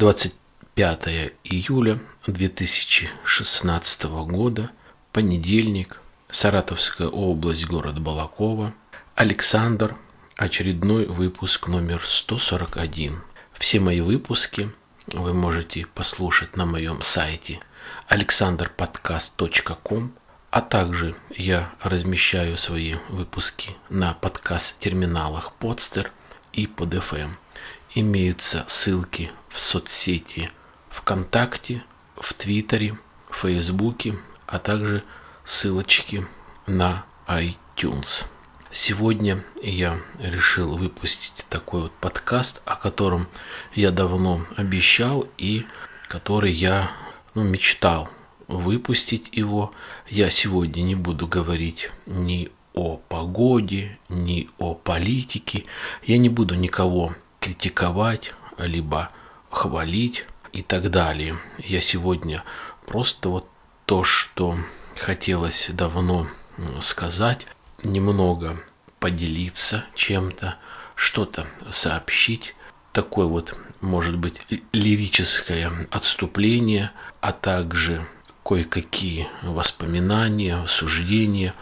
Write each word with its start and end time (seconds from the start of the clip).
Ну 0.00 0.08
и 0.08 0.12
денек. 0.12 0.40
25 0.76 1.32
июля 1.44 1.98
2016 2.26 4.04
года, 4.04 4.70
понедельник, 5.12 6.00
Саратовская 6.30 7.08
область, 7.08 7.66
город 7.66 8.00
Балакова. 8.00 8.72
Александр, 9.14 9.94
очередной 10.36 11.04
выпуск 11.04 11.68
номер 11.68 12.00
141. 12.02 13.20
Все 13.52 13.80
мои 13.80 14.00
выпуски 14.00 14.70
вы 15.08 15.34
можете 15.34 15.84
послушать 15.86 16.56
на 16.56 16.64
моем 16.64 17.02
сайте 17.02 17.60
alexanderpodcast.com, 18.08 20.14
а 20.50 20.60
также 20.62 21.14
я 21.36 21.70
размещаю 21.82 22.56
свои 22.56 22.94
выпуски 23.10 23.76
на 23.90 24.14
подкаст-терминалах 24.14 25.52
Podster 25.60 26.08
и 26.52 26.64
PodFM 26.64 27.32
имеются 27.94 28.64
ссылки 28.66 29.30
в 29.50 29.58
соцсети 29.58 30.50
ВКонтакте, 30.88 31.84
в 32.16 32.32
Твиттере, 32.32 32.96
в 33.28 33.36
Фейсбуке, 33.36 34.16
а 34.46 34.58
также 34.58 35.04
ссылочки 35.44 36.26
на 36.66 37.04
iTunes. 37.26 38.26
Сегодня 38.70 39.44
я 39.62 39.98
решил 40.20 40.76
выпустить 40.76 41.44
такой 41.48 41.82
вот 41.82 41.92
подкаст, 41.92 42.62
о 42.64 42.76
котором 42.76 43.26
я 43.74 43.90
давно 43.90 44.46
обещал 44.56 45.26
и 45.38 45.66
который 46.08 46.52
я 46.52 46.92
ну, 47.34 47.42
мечтал 47.42 48.08
выпустить 48.46 49.28
его. 49.32 49.72
Я 50.08 50.30
сегодня 50.30 50.82
не 50.82 50.94
буду 50.94 51.26
говорить 51.26 51.90
ни 52.06 52.50
о 52.72 52.96
погоде, 52.96 53.98
ни 54.08 54.48
о 54.58 54.74
политике. 54.74 55.64
Я 56.04 56.18
не 56.18 56.28
буду 56.28 56.54
никого 56.54 57.14
критиковать, 57.40 58.32
либо 58.58 59.10
хвалить 59.50 60.24
и 60.52 60.62
так 60.62 60.90
далее. 60.90 61.38
Я 61.58 61.80
сегодня 61.80 62.44
просто 62.86 63.28
вот 63.28 63.48
то, 63.84 64.02
что 64.04 64.56
хотелось 64.96 65.70
давно 65.72 66.26
сказать, 66.80 67.46
немного 67.82 68.60
поделиться 68.98 69.84
чем-то, 69.94 70.56
что-то 70.94 71.46
сообщить, 71.70 72.54
такое 72.92 73.26
вот, 73.26 73.56
может 73.80 74.18
быть, 74.18 74.40
лирическое 74.72 75.72
отступление, 75.90 76.90
а 77.20 77.32
также 77.32 78.06
кое-какие 78.44 79.28
воспоминания, 79.42 80.66
суждения, 80.66 81.54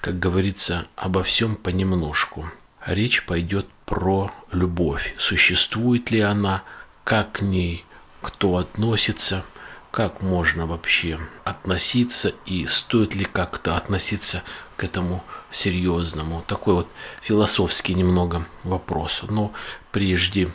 как 0.00 0.18
говорится, 0.18 0.86
обо 0.96 1.22
всем 1.22 1.56
понемножку. 1.56 2.50
Речь 2.84 3.24
пойдет 3.24 3.66
про 3.86 4.30
любовь. 4.52 5.14
Существует 5.18 6.10
ли 6.10 6.20
она, 6.20 6.62
как 7.04 7.32
к 7.32 7.42
ней 7.42 7.84
кто 8.24 8.56
относится, 8.56 9.44
как 9.90 10.22
можно 10.22 10.66
вообще 10.66 11.20
относиться 11.44 12.32
и 12.46 12.66
стоит 12.66 13.14
ли 13.14 13.24
как-то 13.24 13.76
относиться 13.76 14.42
к 14.76 14.84
этому 14.84 15.22
серьезному. 15.50 16.42
Такой 16.48 16.74
вот 16.74 16.88
философский 17.20 17.94
немного 17.94 18.46
вопрос. 18.64 19.22
Но 19.28 19.52
прежде 19.92 20.52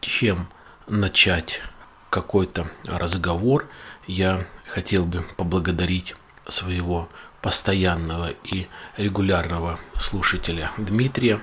чем 0.00 0.48
начать 0.86 1.62
какой-то 2.10 2.70
разговор, 2.84 3.68
я 4.06 4.46
хотел 4.68 5.04
бы 5.04 5.22
поблагодарить 5.36 6.14
своего 6.46 7.08
постоянного 7.42 8.30
и 8.44 8.68
регулярного 8.96 9.80
слушателя 9.98 10.70
Дмитрия, 10.76 11.40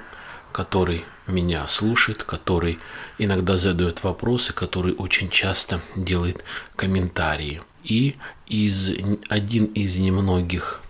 который 0.51 1.03
меня 1.27 1.65
слушает, 1.67 2.23
который 2.23 2.79
иногда 3.17 3.57
задает 3.57 4.03
вопросы, 4.03 4.53
который 4.53 4.93
очень 4.93 5.29
часто 5.29 5.81
делает 5.95 6.43
комментарии. 6.75 7.61
И 7.83 8.15
из, 8.47 8.91
один 9.29 9.65
из 9.65 9.97
немногих 9.97 10.81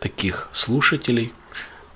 таких 0.00 0.48
слушателей, 0.52 1.32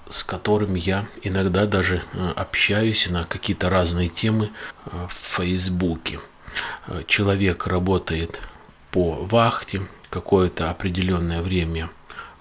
с 0.09 0.23
которым 0.23 0.75
я 0.75 1.07
иногда 1.23 1.67
даже 1.67 2.03
э, 2.13 2.33
общаюсь 2.37 3.09
на 3.11 3.25
какие-то 3.25 3.71
разные 3.71 4.09
темы 4.09 4.51
э, 4.87 5.07
в 5.09 5.37
Фейсбуке. 5.37 6.21
Э, 6.87 7.03
человек 7.07 7.67
работает 7.67 8.41
по 8.91 9.13
вахте 9.13 9.87
какое-то 10.11 10.71
определенное 10.71 11.43
время, 11.43 11.91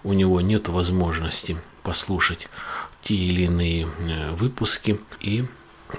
у 0.04 0.14
него 0.14 0.42
нет 0.42 0.68
возможности 0.68 1.58
послушать 1.82 2.48
те 3.03 3.16
или 3.16 3.44
иные 3.44 3.88
э, 4.00 4.31
выпуски. 4.31 5.00
И 5.19 5.46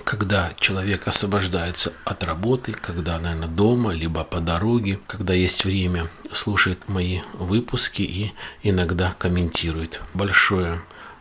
когда 0.04 0.52
человек 0.58 1.06
освобождается 1.06 1.92
от 2.04 2.24
работы, 2.24 2.72
когда, 2.72 3.18
наверное, 3.18 3.48
дома, 3.48 3.92
либо 3.92 4.24
по 4.24 4.40
дороге, 4.40 4.98
когда 5.06 5.34
есть 5.34 5.64
время, 5.64 6.08
слушает 6.32 6.88
мои 6.88 7.20
выпуски 7.34 8.02
и 8.02 8.32
иногда 8.62 9.14
комментирует. 9.18 10.00
Большое 10.14 10.80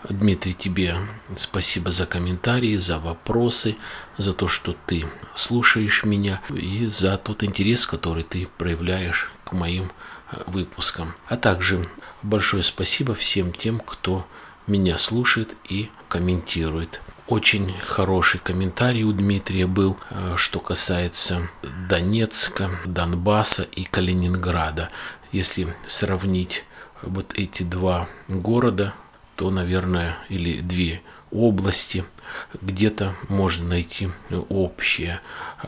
Дмитрий, 0.09 0.53
тебе 0.53 0.97
спасибо 1.35 1.89
за 1.89 2.05
комментарии, 2.05 2.75
за 2.75 2.99
вопросы, 2.99 3.77
за 4.17 4.33
то, 4.33 4.49
что 4.49 4.75
ты 4.85 5.05
слушаешь 5.33 6.03
меня 6.03 6.41
и 6.49 6.87
за 6.87 7.17
тот 7.17 7.41
интерес, 7.43 7.85
который 7.85 8.23
ты 8.23 8.47
проявляешь 8.57 9.31
к 9.45 9.53
моим 9.53 9.85
э, 10.31 10.37
выпускам. 10.47 11.15
А 11.27 11.37
также 11.37 11.85
большое 12.21 12.63
спасибо 12.63 13.15
всем 13.15 13.53
тем, 13.53 13.79
кто 13.79 14.27
меня 14.67 14.97
слушает 14.97 15.55
и 15.69 15.89
комментирует. 16.07 17.01
Очень 17.27 17.73
хороший 17.79 18.39
комментарий 18.39 19.03
у 19.03 19.11
Дмитрия 19.13 19.65
был, 19.65 19.97
э, 20.09 20.35
что 20.37 20.59
касается 20.59 21.49
Донецка, 21.87 22.69
Донбасса 22.85 23.63
и 23.63 23.83
Калининграда. 23.85 24.89
Если 25.31 25.73
сравнить 25.87 26.65
вот 27.01 27.33
эти 27.35 27.63
два 27.63 28.07
города, 28.27 28.93
то, 29.35 29.49
наверное, 29.49 30.17
или 30.29 30.59
две 30.59 31.01
области, 31.31 32.05
где-то 32.61 33.15
можно 33.29 33.69
найти 33.69 34.09
общее. 34.49 35.21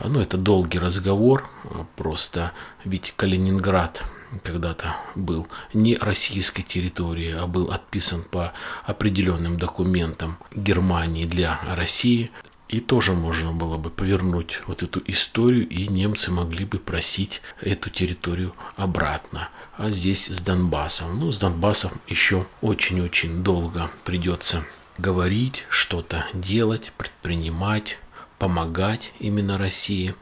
Ну, 0.04 0.20
это 0.20 0.36
долгий 0.36 0.78
разговор, 0.78 1.48
просто 1.96 2.52
ведь 2.84 3.14
Калининград 3.16 4.02
когда-то 4.42 4.96
был 5.14 5.46
не 5.72 5.96
российской 5.96 6.62
территории, 6.62 7.32
а 7.32 7.46
был 7.46 7.70
отписан 7.70 8.22
по 8.22 8.52
определенным 8.84 9.58
документам 9.58 10.38
Германии 10.54 11.24
для 11.24 11.60
России. 11.74 12.30
И 12.68 12.80
тоже 12.80 13.12
можно 13.12 13.52
было 13.52 13.76
бы 13.76 13.90
повернуть 13.90 14.60
вот 14.66 14.82
эту 14.82 15.00
историю, 15.06 15.68
и 15.68 15.86
немцы 15.86 16.32
могли 16.32 16.64
бы 16.64 16.78
просить 16.78 17.40
эту 17.60 17.90
территорию 17.90 18.54
обратно. 18.74 19.50
А 19.76 19.90
здесь 19.90 20.26
с 20.26 20.40
Донбассом. 20.40 21.20
Ну, 21.20 21.30
с 21.30 21.38
Донбассом 21.38 21.92
еще 22.08 22.46
очень-очень 22.62 23.44
долго 23.44 23.90
придется 24.04 24.64
говорить, 24.98 25.64
что-то 25.68 26.26
делать, 26.32 26.92
предпринимать, 26.96 27.98
помогать 28.38 29.12
именно 29.18 29.58
России 29.58 30.14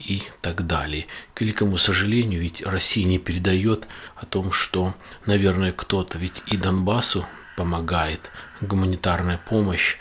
и 0.00 0.22
так 0.40 0.66
далее. 0.66 1.06
К 1.34 1.42
великому 1.42 1.78
сожалению, 1.78 2.40
ведь 2.40 2.62
Россия 2.66 3.04
не 3.04 3.18
передает 3.18 3.86
о 4.16 4.26
том, 4.26 4.52
что, 4.52 4.94
наверное, 5.26 5.72
кто-то 5.72 6.18
ведь 6.18 6.42
и 6.46 6.56
Донбассу 6.56 7.26
помогает, 7.56 8.30
гуманитарная 8.60 9.38
помощь 9.38 9.96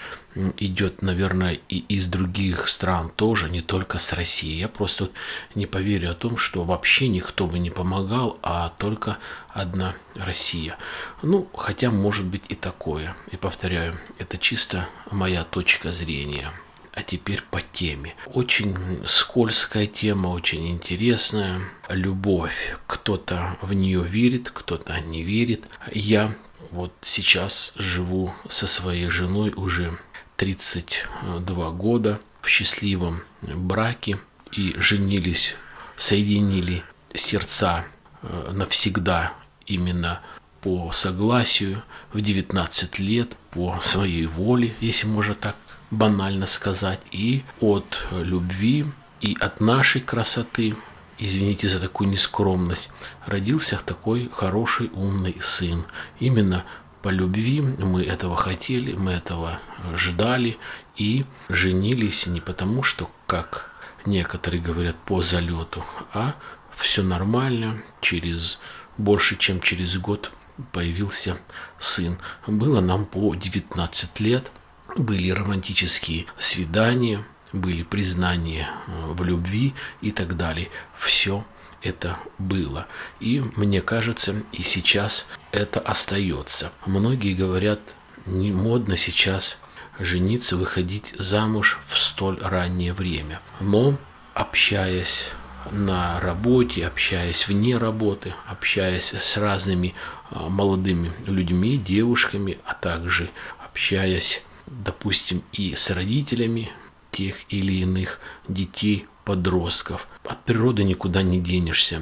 идет, 0.58 1.02
наверное, 1.02 1.60
и 1.68 1.80
из 1.80 2.08
других 2.08 2.68
стран 2.70 3.10
тоже, 3.10 3.50
не 3.50 3.62
только 3.62 4.00
с 4.00 4.14
России. 4.14 4.56
Я 4.56 4.68
просто 4.68 5.10
не 5.56 5.66
поверю 5.66 6.12
о 6.12 6.16
том, 6.16 6.38
что 6.38 6.64
вообще 6.64 7.08
никто 7.08 7.48
бы 7.48 7.60
не 7.60 7.70
помогал, 7.70 8.40
а 8.42 8.70
только 8.78 9.18
одна 9.50 9.96
Россия. 10.16 10.78
Ну, 11.22 11.50
хотя 11.56 11.92
может 11.92 12.26
быть 12.26 12.44
и 12.50 12.56
такое. 12.56 13.16
И 13.32 13.38
повторяю, 13.38 14.00
это 14.20 14.38
чисто 14.38 14.88
моя 15.12 15.44
точка 15.44 15.92
зрения. 15.92 16.52
А 17.00 17.04
теперь 17.04 17.42
по 17.50 17.62
теме. 17.62 18.14
Очень 18.26 18.76
скользкая 19.08 19.88
тема, 19.88 20.28
очень 20.28 20.68
интересная. 20.68 21.62
Любовь. 21.88 22.76
Кто-то 22.88 23.58
в 23.62 23.72
нее 23.72 24.04
верит, 24.04 24.50
кто-то 24.50 25.00
не 25.00 25.24
верит. 25.24 25.70
Я 25.94 26.36
вот 26.72 26.92
сейчас 27.02 27.72
живу 27.78 28.34
со 28.50 28.68
своей 28.68 29.08
женой 29.08 29.54
уже 29.56 29.98
32 30.36 31.72
года 31.72 32.20
в 32.42 32.50
счастливом 32.50 33.24
браке 33.42 34.20
и 34.52 34.76
женились, 34.78 35.56
соединили 35.96 36.84
сердца 37.14 37.86
э, 38.24 38.52
навсегда 38.52 39.32
именно 39.66 40.20
по 40.60 40.92
согласию 40.92 41.82
в 42.12 42.20
19 42.20 43.00
лет, 43.00 43.38
по 43.52 43.80
своей 43.82 44.26
воле, 44.26 44.74
если 44.82 45.08
можно 45.08 45.34
так 45.34 45.56
банально 45.92 46.46
сказать, 46.46 47.02
и 47.12 47.44
от 47.60 48.00
любви, 48.12 48.86
и 49.22 49.36
от 49.40 49.60
нашей 49.60 50.02
красоты, 50.02 50.76
извините 51.18 51.68
за 51.68 51.80
такую 51.80 52.10
нескромность, 52.10 52.92
родился 53.26 53.80
такой 53.86 54.30
хороший, 54.34 54.90
умный 54.94 55.36
сын. 55.42 55.86
Именно 56.20 56.66
по 57.02 57.10
любви 57.10 57.62
мы 57.62 58.04
этого 58.04 58.36
хотели, 58.36 58.94
мы 58.94 59.12
этого 59.12 59.60
ждали 59.96 60.58
и 60.96 61.26
женились 61.48 62.28
не 62.28 62.42
потому, 62.42 62.84
что 62.84 63.10
как 63.26 63.72
некоторые 64.06 64.62
говорят 64.62 64.96
по 65.06 65.22
залету, 65.22 65.84
а 66.14 66.36
все 66.76 67.04
нормально, 67.04 67.82
через 68.02 68.60
больше 68.98 69.38
чем 69.38 69.62
через 69.62 69.98
год 69.98 70.32
появился 70.72 71.38
сын. 71.78 72.18
Было 72.48 72.82
нам 72.82 73.06
по 73.06 73.34
19 73.34 74.20
лет, 74.20 74.52
были 74.98 75.30
романтические 75.30 76.26
свидания, 76.38 77.24
были 77.54 77.84
признания 77.84 78.70
э, 78.88 79.12
в 79.12 79.24
любви 79.24 79.74
и 80.02 80.12
так 80.12 80.38
далее. 80.38 80.70
Все 80.98 81.46
это 81.82 82.18
было. 82.38 82.88
И 83.20 83.44
мне 83.56 83.82
кажется, 83.82 84.36
и 84.52 84.64
сейчас 84.64 85.30
это 85.52 85.80
остается. 85.80 86.72
Многие 86.86 87.34
говорят, 87.34 87.80
не 88.26 88.52
модно 88.52 88.98
сейчас 88.98 89.60
жениться, 90.00 90.58
выходить 90.58 91.14
замуж 91.18 91.80
в 91.86 91.98
столь 92.00 92.40
раннее 92.42 92.94
время. 92.94 93.42
Но 93.60 93.98
общаясь 94.34 95.30
на 95.72 96.20
работе, 96.20 96.86
общаясь 96.86 97.48
вне 97.48 97.78
работы, 97.78 98.34
общаясь 98.48 99.14
с 99.14 99.38
разными 99.38 99.94
а, 100.32 100.50
молодыми 100.50 101.12
людьми, 101.26 101.78
девушками, 101.78 102.58
а 102.66 102.74
также 102.74 103.30
общаясь, 103.64 104.46
допустим, 104.70 105.44
и 105.54 105.76
с 105.76 105.90
родителями 105.92 106.72
тех 107.12 107.36
или 107.50 107.74
иных 107.82 108.20
детей, 108.48 109.08
подростков. 109.26 110.08
От 110.26 110.44
природы 110.44 110.84
никуда 110.84 111.22
не 111.22 111.40
денешься. 111.40 112.02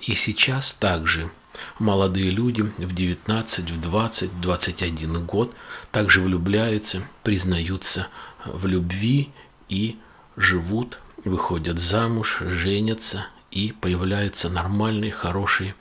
И 0.00 0.14
сейчас 0.14 0.72
также 0.72 1.30
молодые 1.78 2.30
люди 2.30 2.62
в 2.62 2.94
19, 2.94 3.70
в 3.70 3.80
20, 3.80 4.40
21 4.40 5.26
год 5.26 5.54
также 5.90 6.22
влюбляются, 6.22 7.02
признаются 7.22 8.08
в 8.46 8.66
любви 8.66 9.30
и 9.68 9.98
живут 10.36 10.98
выходят 11.24 11.78
замуж, 11.78 12.38
женятся 12.40 13.26
и 13.50 13.72
появляются 13.72 14.48
нормальные, 14.48 15.12
хорошие, 15.12 15.74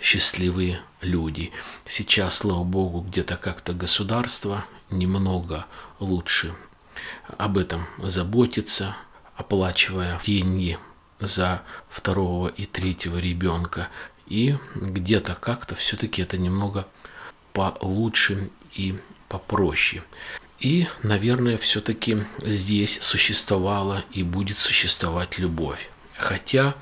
счастливые 0.00 0.80
люди. 1.00 1.50
Сейчас, 1.84 2.38
слава 2.38 2.62
богу, 2.62 3.00
где-то 3.00 3.36
как-то 3.36 3.72
государство 3.72 4.64
немного 4.90 5.66
лучше 6.00 6.54
об 7.38 7.58
этом 7.58 7.86
заботится, 7.98 8.96
оплачивая 9.36 10.20
деньги 10.24 10.78
за 11.20 11.62
второго 11.88 12.48
и 12.48 12.66
третьего 12.66 13.18
ребенка. 13.18 13.88
И 14.26 14.56
где-то 14.74 15.34
как-то 15.34 15.74
все-таки 15.74 16.22
это 16.22 16.36
немного 16.36 16.86
получше 17.52 18.50
и 18.74 18.98
попроще. 19.28 20.02
И, 20.58 20.88
наверное, 21.02 21.58
все-таки 21.58 22.18
здесь 22.42 22.98
существовала 23.02 24.04
и 24.12 24.22
будет 24.22 24.58
существовать 24.58 25.38
любовь. 25.38 25.90
Хотя 26.16 26.74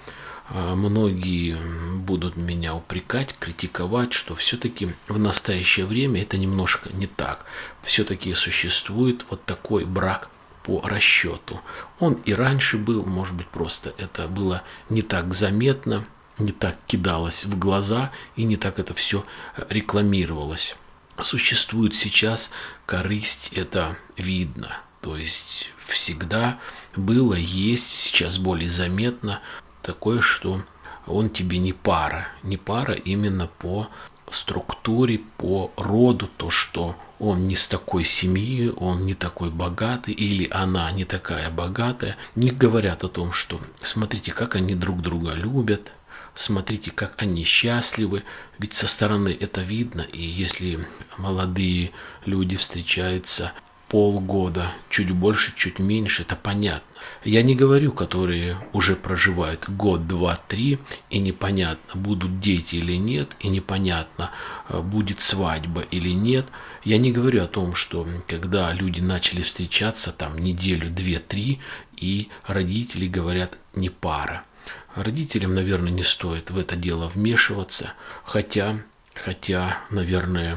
многие 0.50 1.56
будут 1.98 2.36
меня 2.36 2.74
упрекать, 2.74 3.34
критиковать, 3.38 4.12
что 4.12 4.34
все-таки 4.34 4.94
в 5.08 5.18
настоящее 5.18 5.86
время 5.86 6.22
это 6.22 6.36
немножко 6.36 6.90
не 6.92 7.06
так. 7.06 7.44
Все-таки 7.82 8.34
существует 8.34 9.24
вот 9.30 9.44
такой 9.44 9.84
брак 9.84 10.28
по 10.62 10.80
расчету. 10.82 11.60
Он 11.98 12.14
и 12.24 12.32
раньше 12.32 12.78
был, 12.78 13.04
может 13.04 13.34
быть, 13.34 13.48
просто 13.48 13.94
это 13.98 14.28
было 14.28 14.62
не 14.88 15.02
так 15.02 15.34
заметно, 15.34 16.04
не 16.38 16.52
так 16.52 16.76
кидалось 16.86 17.44
в 17.44 17.58
глаза 17.58 18.12
и 18.36 18.44
не 18.44 18.56
так 18.56 18.78
это 18.78 18.94
все 18.94 19.24
рекламировалось 19.68 20.76
существует 21.22 21.94
сейчас 21.94 22.52
корысть, 22.86 23.50
это 23.54 23.96
видно. 24.16 24.80
То 25.00 25.16
есть 25.16 25.70
всегда 25.86 26.58
было, 26.96 27.34
есть, 27.34 27.86
сейчас 27.86 28.38
более 28.38 28.70
заметно 28.70 29.40
такое, 29.84 30.20
что 30.20 30.60
он 31.06 31.30
тебе 31.30 31.58
не 31.58 31.72
пара. 31.72 32.28
Не 32.42 32.56
пара 32.56 32.94
именно 32.94 33.46
по 33.46 33.88
структуре, 34.28 35.20
по 35.36 35.70
роду, 35.76 36.28
то, 36.36 36.50
что 36.50 36.96
он 37.18 37.46
не 37.46 37.54
с 37.54 37.68
такой 37.68 38.04
семьи, 38.04 38.72
он 38.76 39.06
не 39.06 39.14
такой 39.14 39.50
богатый, 39.50 40.14
или 40.14 40.48
она 40.50 40.90
не 40.92 41.04
такая 41.04 41.50
богатая, 41.50 42.16
не 42.34 42.50
говорят 42.50 43.04
о 43.04 43.08
том, 43.08 43.32
что 43.32 43.60
смотрите, 43.82 44.32
как 44.32 44.56
они 44.56 44.74
друг 44.74 45.02
друга 45.02 45.34
любят, 45.34 45.92
смотрите, 46.34 46.90
как 46.90 47.14
они 47.18 47.44
счастливы, 47.44 48.24
ведь 48.58 48.74
со 48.74 48.88
стороны 48.88 49.36
это 49.38 49.60
видно, 49.60 50.02
и 50.02 50.20
если 50.20 50.86
молодые 51.18 51.92
люди 52.24 52.56
встречаются 52.56 53.52
полгода, 53.94 54.72
чуть 54.90 55.12
больше, 55.12 55.52
чуть 55.54 55.78
меньше, 55.78 56.22
это 56.22 56.34
понятно. 56.34 56.82
Я 57.22 57.42
не 57.42 57.54
говорю, 57.54 57.92
которые 57.92 58.56
уже 58.72 58.96
проживают 58.96 59.70
год, 59.70 60.08
два, 60.08 60.34
три, 60.34 60.80
и 61.10 61.20
непонятно, 61.20 62.00
будут 62.00 62.40
дети 62.40 62.74
или 62.74 62.94
нет, 62.96 63.36
и 63.38 63.46
непонятно, 63.46 64.32
э, 64.68 64.80
будет 64.80 65.20
свадьба 65.20 65.82
или 65.92 66.10
нет. 66.10 66.46
Я 66.82 66.98
не 66.98 67.12
говорю 67.12 67.44
о 67.44 67.46
том, 67.46 67.76
что 67.76 68.04
когда 68.26 68.72
люди 68.72 68.98
начали 68.98 69.42
встречаться, 69.42 70.10
там 70.10 70.38
неделю, 70.38 70.90
две, 70.90 71.20
три, 71.20 71.60
и 71.96 72.30
родители 72.48 73.06
говорят 73.06 73.56
не 73.76 73.90
пара. 73.90 74.42
Родителям, 74.96 75.54
наверное, 75.54 75.92
не 75.92 76.02
стоит 76.02 76.50
в 76.50 76.58
это 76.58 76.74
дело 76.74 77.12
вмешиваться, 77.14 77.92
хотя, 78.24 78.76
хотя, 79.14 79.78
наверное, 79.88 80.52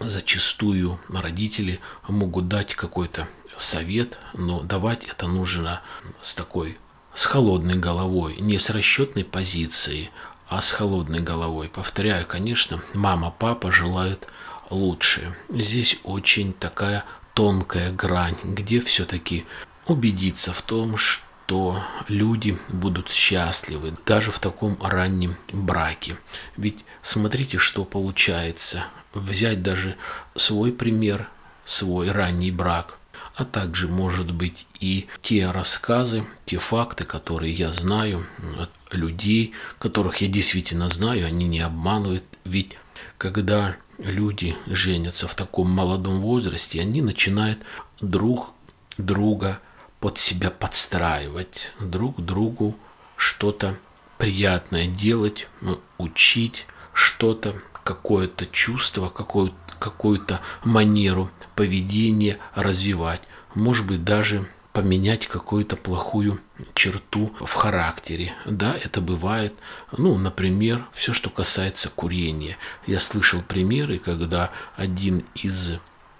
зачастую 0.00 1.00
родители 1.08 1.80
могут 2.08 2.48
дать 2.48 2.74
какой-то 2.74 3.28
совет, 3.56 4.18
но 4.34 4.60
давать 4.60 5.04
это 5.04 5.26
нужно 5.26 5.82
с 6.20 6.34
такой, 6.34 6.78
с 7.14 7.24
холодной 7.24 7.76
головой, 7.76 8.36
не 8.38 8.58
с 8.58 8.70
расчетной 8.70 9.24
позиции, 9.24 10.10
а 10.48 10.60
с 10.60 10.70
холодной 10.70 11.20
головой. 11.20 11.68
Повторяю, 11.68 12.26
конечно, 12.26 12.80
мама, 12.94 13.34
папа 13.36 13.72
желают 13.72 14.28
лучше. 14.70 15.36
Здесь 15.48 15.98
очень 16.04 16.52
такая 16.52 17.04
тонкая 17.34 17.92
грань, 17.92 18.36
где 18.44 18.80
все-таки 18.80 19.46
убедиться 19.86 20.52
в 20.52 20.62
том, 20.62 20.96
что 20.96 21.26
то 21.46 21.80
люди 22.08 22.58
будут 22.68 23.08
счастливы 23.08 23.94
даже 24.04 24.30
в 24.30 24.38
таком 24.40 24.76
раннем 24.82 25.36
браке. 25.52 26.16
Ведь 26.56 26.84
смотрите, 27.02 27.58
что 27.58 27.84
получается. 27.84 28.86
Взять 29.16 29.62
даже 29.62 29.96
свой 30.34 30.72
пример, 30.72 31.30
свой 31.64 32.10
ранний 32.10 32.50
брак, 32.50 32.98
а 33.34 33.44
также, 33.44 33.88
может 33.88 34.30
быть, 34.30 34.66
и 34.78 35.06
те 35.22 35.50
рассказы, 35.50 36.24
те 36.44 36.58
факты, 36.58 37.04
которые 37.04 37.52
я 37.52 37.72
знаю 37.72 38.26
от 38.58 38.70
людей, 38.92 39.52
которых 39.78 40.18
я 40.18 40.28
действительно 40.28 40.88
знаю, 40.88 41.26
они 41.26 41.46
не 41.46 41.60
обманывают. 41.60 42.24
Ведь 42.44 42.76
когда 43.18 43.76
люди 43.98 44.54
женятся 44.66 45.28
в 45.28 45.34
таком 45.34 45.70
молодом 45.70 46.20
возрасте, 46.20 46.80
они 46.80 47.00
начинают 47.00 47.58
друг 48.00 48.52
друга 48.98 49.60
под 49.98 50.18
себя 50.18 50.50
подстраивать, 50.50 51.72
друг 51.80 52.20
другу 52.22 52.76
что-то 53.16 53.78
приятное 54.18 54.86
делать, 54.86 55.48
ну, 55.60 55.80
учить 55.98 56.66
что-то, 56.92 57.54
какое-то 57.86 58.46
чувство, 58.46 59.08
какую-то 59.08 59.54
какую-то 59.78 60.40
манеру 60.64 61.30
поведения 61.54 62.38
развивать, 62.54 63.20
может 63.54 63.86
быть 63.86 64.04
даже 64.04 64.46
поменять 64.72 65.26
какую-то 65.26 65.76
плохую 65.76 66.40
черту 66.74 67.34
в 67.40 67.52
характере. 67.54 68.34
Да, 68.44 68.76
это 68.82 69.00
бывает. 69.00 69.54
Ну, 69.96 70.18
например, 70.18 70.84
все, 70.94 71.12
что 71.14 71.30
касается 71.30 71.88
курения. 71.88 72.58
Я 72.86 73.00
слышал 73.00 73.40
примеры, 73.40 73.98
когда 73.98 74.50
один 74.76 75.24
из 75.34 75.78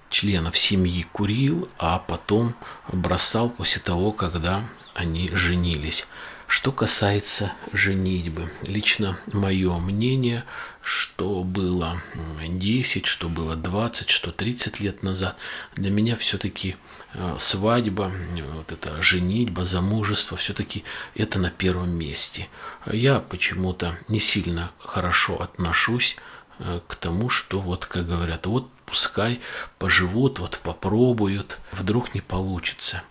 членов 0.09 0.57
семьи 0.57 1.07
курил, 1.13 1.69
а 1.79 1.99
потом 1.99 2.55
бросал 2.91 3.51
после 3.51 3.83
того, 3.83 4.13
когда 4.13 4.63
они 4.95 5.31
женились. 5.35 6.07
Что 6.47 6.71
касается 6.73 7.53
женитьбы, 7.73 8.51
лично 8.63 9.19
мое 9.33 9.77
мнение, 9.79 10.45
что 10.87 11.43
было 11.43 12.01
10, 12.47 13.07
что 13.07 13.29
было 13.29 13.57
20, 13.57 14.09
что 14.09 14.31
30 14.31 14.79
лет 14.79 15.03
назад, 15.03 15.37
для 15.75 15.91
меня 15.91 16.15
все-таки 16.15 16.77
э, 17.15 17.37
свадьба, 17.41 18.13
вот 18.55 18.71
это 18.71 19.03
женитьба, 19.03 19.65
замужество, 19.65 20.37
все-таки 20.37 20.85
это 21.17 21.41
на 21.41 21.51
первом 21.51 21.91
месте. 21.91 22.49
Я 22.87 23.19
почему-то 23.19 23.99
не 24.07 24.21
сильно 24.21 24.71
хорошо 24.79 25.43
отношусь 25.43 26.19
э, 26.61 26.79
к 26.87 26.95
тому, 26.95 27.31
что 27.31 27.61
вот, 27.61 27.87
как 27.87 28.07
говорят, 28.07 28.47
вот 28.47 28.71
пускай 28.87 29.41
поживут, 29.81 30.39
вот 30.39 30.61
попробуют, 30.63 31.59
вдруг 31.73 32.15
не 32.15 32.21
получится. 32.21 33.03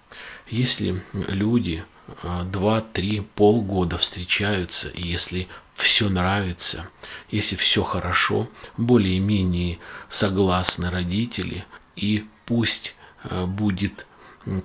Если 0.47 1.03
люди 1.11 1.83
а, 2.23 2.43
два-три 2.43 3.21
полгода 3.35 3.97
встречаются, 3.97 4.89
и 4.89 5.05
если 5.05 5.49
все 5.75 6.09
нравится, 6.09 6.87
если 7.29 7.55
все 7.55 7.83
хорошо, 7.83 8.49
более-менее 8.77 9.77
согласны 10.09 10.89
родители, 10.89 11.65
и 11.95 12.25
пусть 12.45 12.95
а, 13.23 13.45
будет 13.45 14.07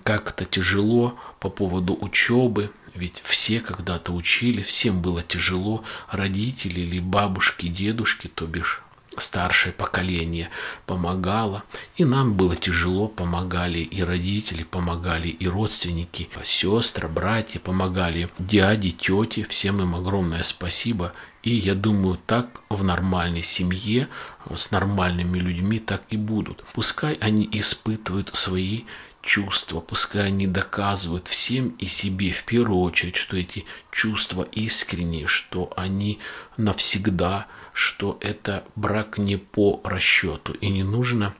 как-то 0.04 0.44
тяжело 0.44 1.18
по 1.40 1.50
поводу 1.50 1.96
учебы, 2.00 2.70
Ведь 2.94 3.22
все 3.24 3.60
когда-то 3.60 4.12
учили, 4.12 4.62
всем 4.62 5.00
было 5.00 5.22
тяжело, 5.22 5.84
родители 6.10 6.80
или 6.80 6.98
бабушки, 6.98 7.68
дедушки, 7.68 8.26
то 8.26 8.46
бишь 8.46 8.82
старшее 9.20 9.72
поколение 9.72 10.50
помогало, 10.86 11.62
и 11.96 12.04
нам 12.04 12.34
было 12.34 12.56
тяжело, 12.56 13.08
помогали 13.08 13.78
и 13.78 14.02
родители, 14.02 14.62
помогали 14.62 15.28
и 15.28 15.46
родственники, 15.46 16.28
сестры, 16.42 17.08
братья, 17.08 17.60
помогали 17.60 18.30
дяди, 18.38 18.90
тети, 18.90 19.44
всем 19.48 19.80
им 19.82 19.94
огромное 19.94 20.42
спасибо. 20.42 21.12
И 21.42 21.54
я 21.54 21.74
думаю, 21.74 22.18
так 22.26 22.60
в 22.68 22.84
нормальной 22.84 23.42
семье, 23.42 24.08
с 24.54 24.72
нормальными 24.72 25.38
людьми 25.38 25.78
так 25.78 26.02
и 26.10 26.16
будут. 26.16 26.64
Пускай 26.74 27.14
они 27.14 27.48
испытывают 27.52 28.30
свои 28.34 28.82
чувства, 29.22 29.80
пускай 29.80 30.26
они 30.26 30.46
доказывают 30.46 31.28
всем 31.28 31.70
и 31.78 31.86
себе 31.86 32.32
в 32.32 32.44
первую 32.44 32.80
очередь, 32.80 33.16
что 33.16 33.36
эти 33.36 33.64
чувства 33.90 34.46
искренние, 34.52 35.26
что 35.26 35.72
они 35.76 36.18
навсегда– 36.56 37.46
что 37.72 38.18
это 38.20 38.64
брак 38.76 39.18
не 39.18 39.36
по 39.36 39.80
расчету 39.84 40.52
и 40.54 40.68
не 40.68 40.82
нужно 40.82 41.34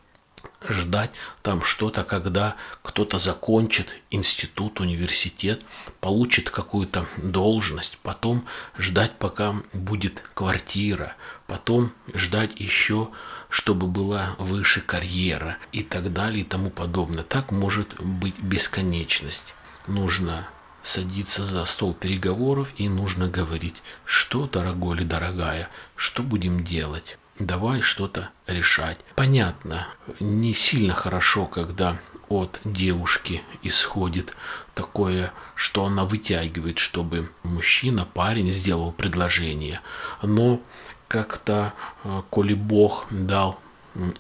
ждать 0.68 1.10
там 1.42 1.62
что-то, 1.62 2.04
когда 2.04 2.56
кто-то 2.82 3.18
закончит 3.18 3.88
институт, 4.10 4.80
университет, 4.80 5.62
получит 6.00 6.50
какую-то 6.50 7.06
должность, 7.16 7.99
потом 8.02 8.46
ждать, 8.78 9.12
пока 9.18 9.54
будет 9.72 10.22
квартира, 10.34 11.16
потом 11.46 11.92
ждать 12.14 12.52
еще, 12.60 13.10
чтобы 13.49 13.87
была 13.87 14.37
выше 14.38 14.80
карьера 14.80 15.58
и 15.72 15.82
так 15.82 16.12
далее 16.12 16.42
и 16.42 16.44
тому 16.46 16.70
подобное. 16.70 17.25
Так 17.25 17.52
может 17.52 18.00
быть 18.00 18.38
бесконечность. 18.38 19.54
Нужно 19.87 20.49
садиться 20.82 21.44
за 21.44 21.64
стол 21.64 21.94
переговоров 21.94 22.68
и 22.76 22.88
нужно 22.88 23.28
говорить, 23.28 23.82
что, 24.04 24.46
дорогой 24.46 24.99
или 24.99 25.04
дорогая, 25.04 25.68
что 25.96 26.22
будем 26.22 26.64
делать. 26.64 27.18
Давай 27.38 27.80
что-то 27.80 28.30
решать. 28.46 28.99
Понятно, 29.16 29.88
не 30.20 30.52
сильно 30.52 30.92
хорошо, 30.92 31.46
когда 31.46 31.96
от 32.28 32.60
девушки 32.64 33.42
исходит 33.62 34.34
такое, 34.75 35.32
что 35.54 35.84
она 35.87 36.04
вытягивает, 36.04 36.78
чтобы 36.78 37.30
мужчина, 37.42 38.04
парень 38.04 38.52
сделал 38.52 38.92
предложение. 38.92 39.80
Но 40.22 40.60
как-то, 41.08 41.72
э, 42.04 42.22
коли 42.30 42.54
Бог 42.54 43.06
дал 43.10 43.58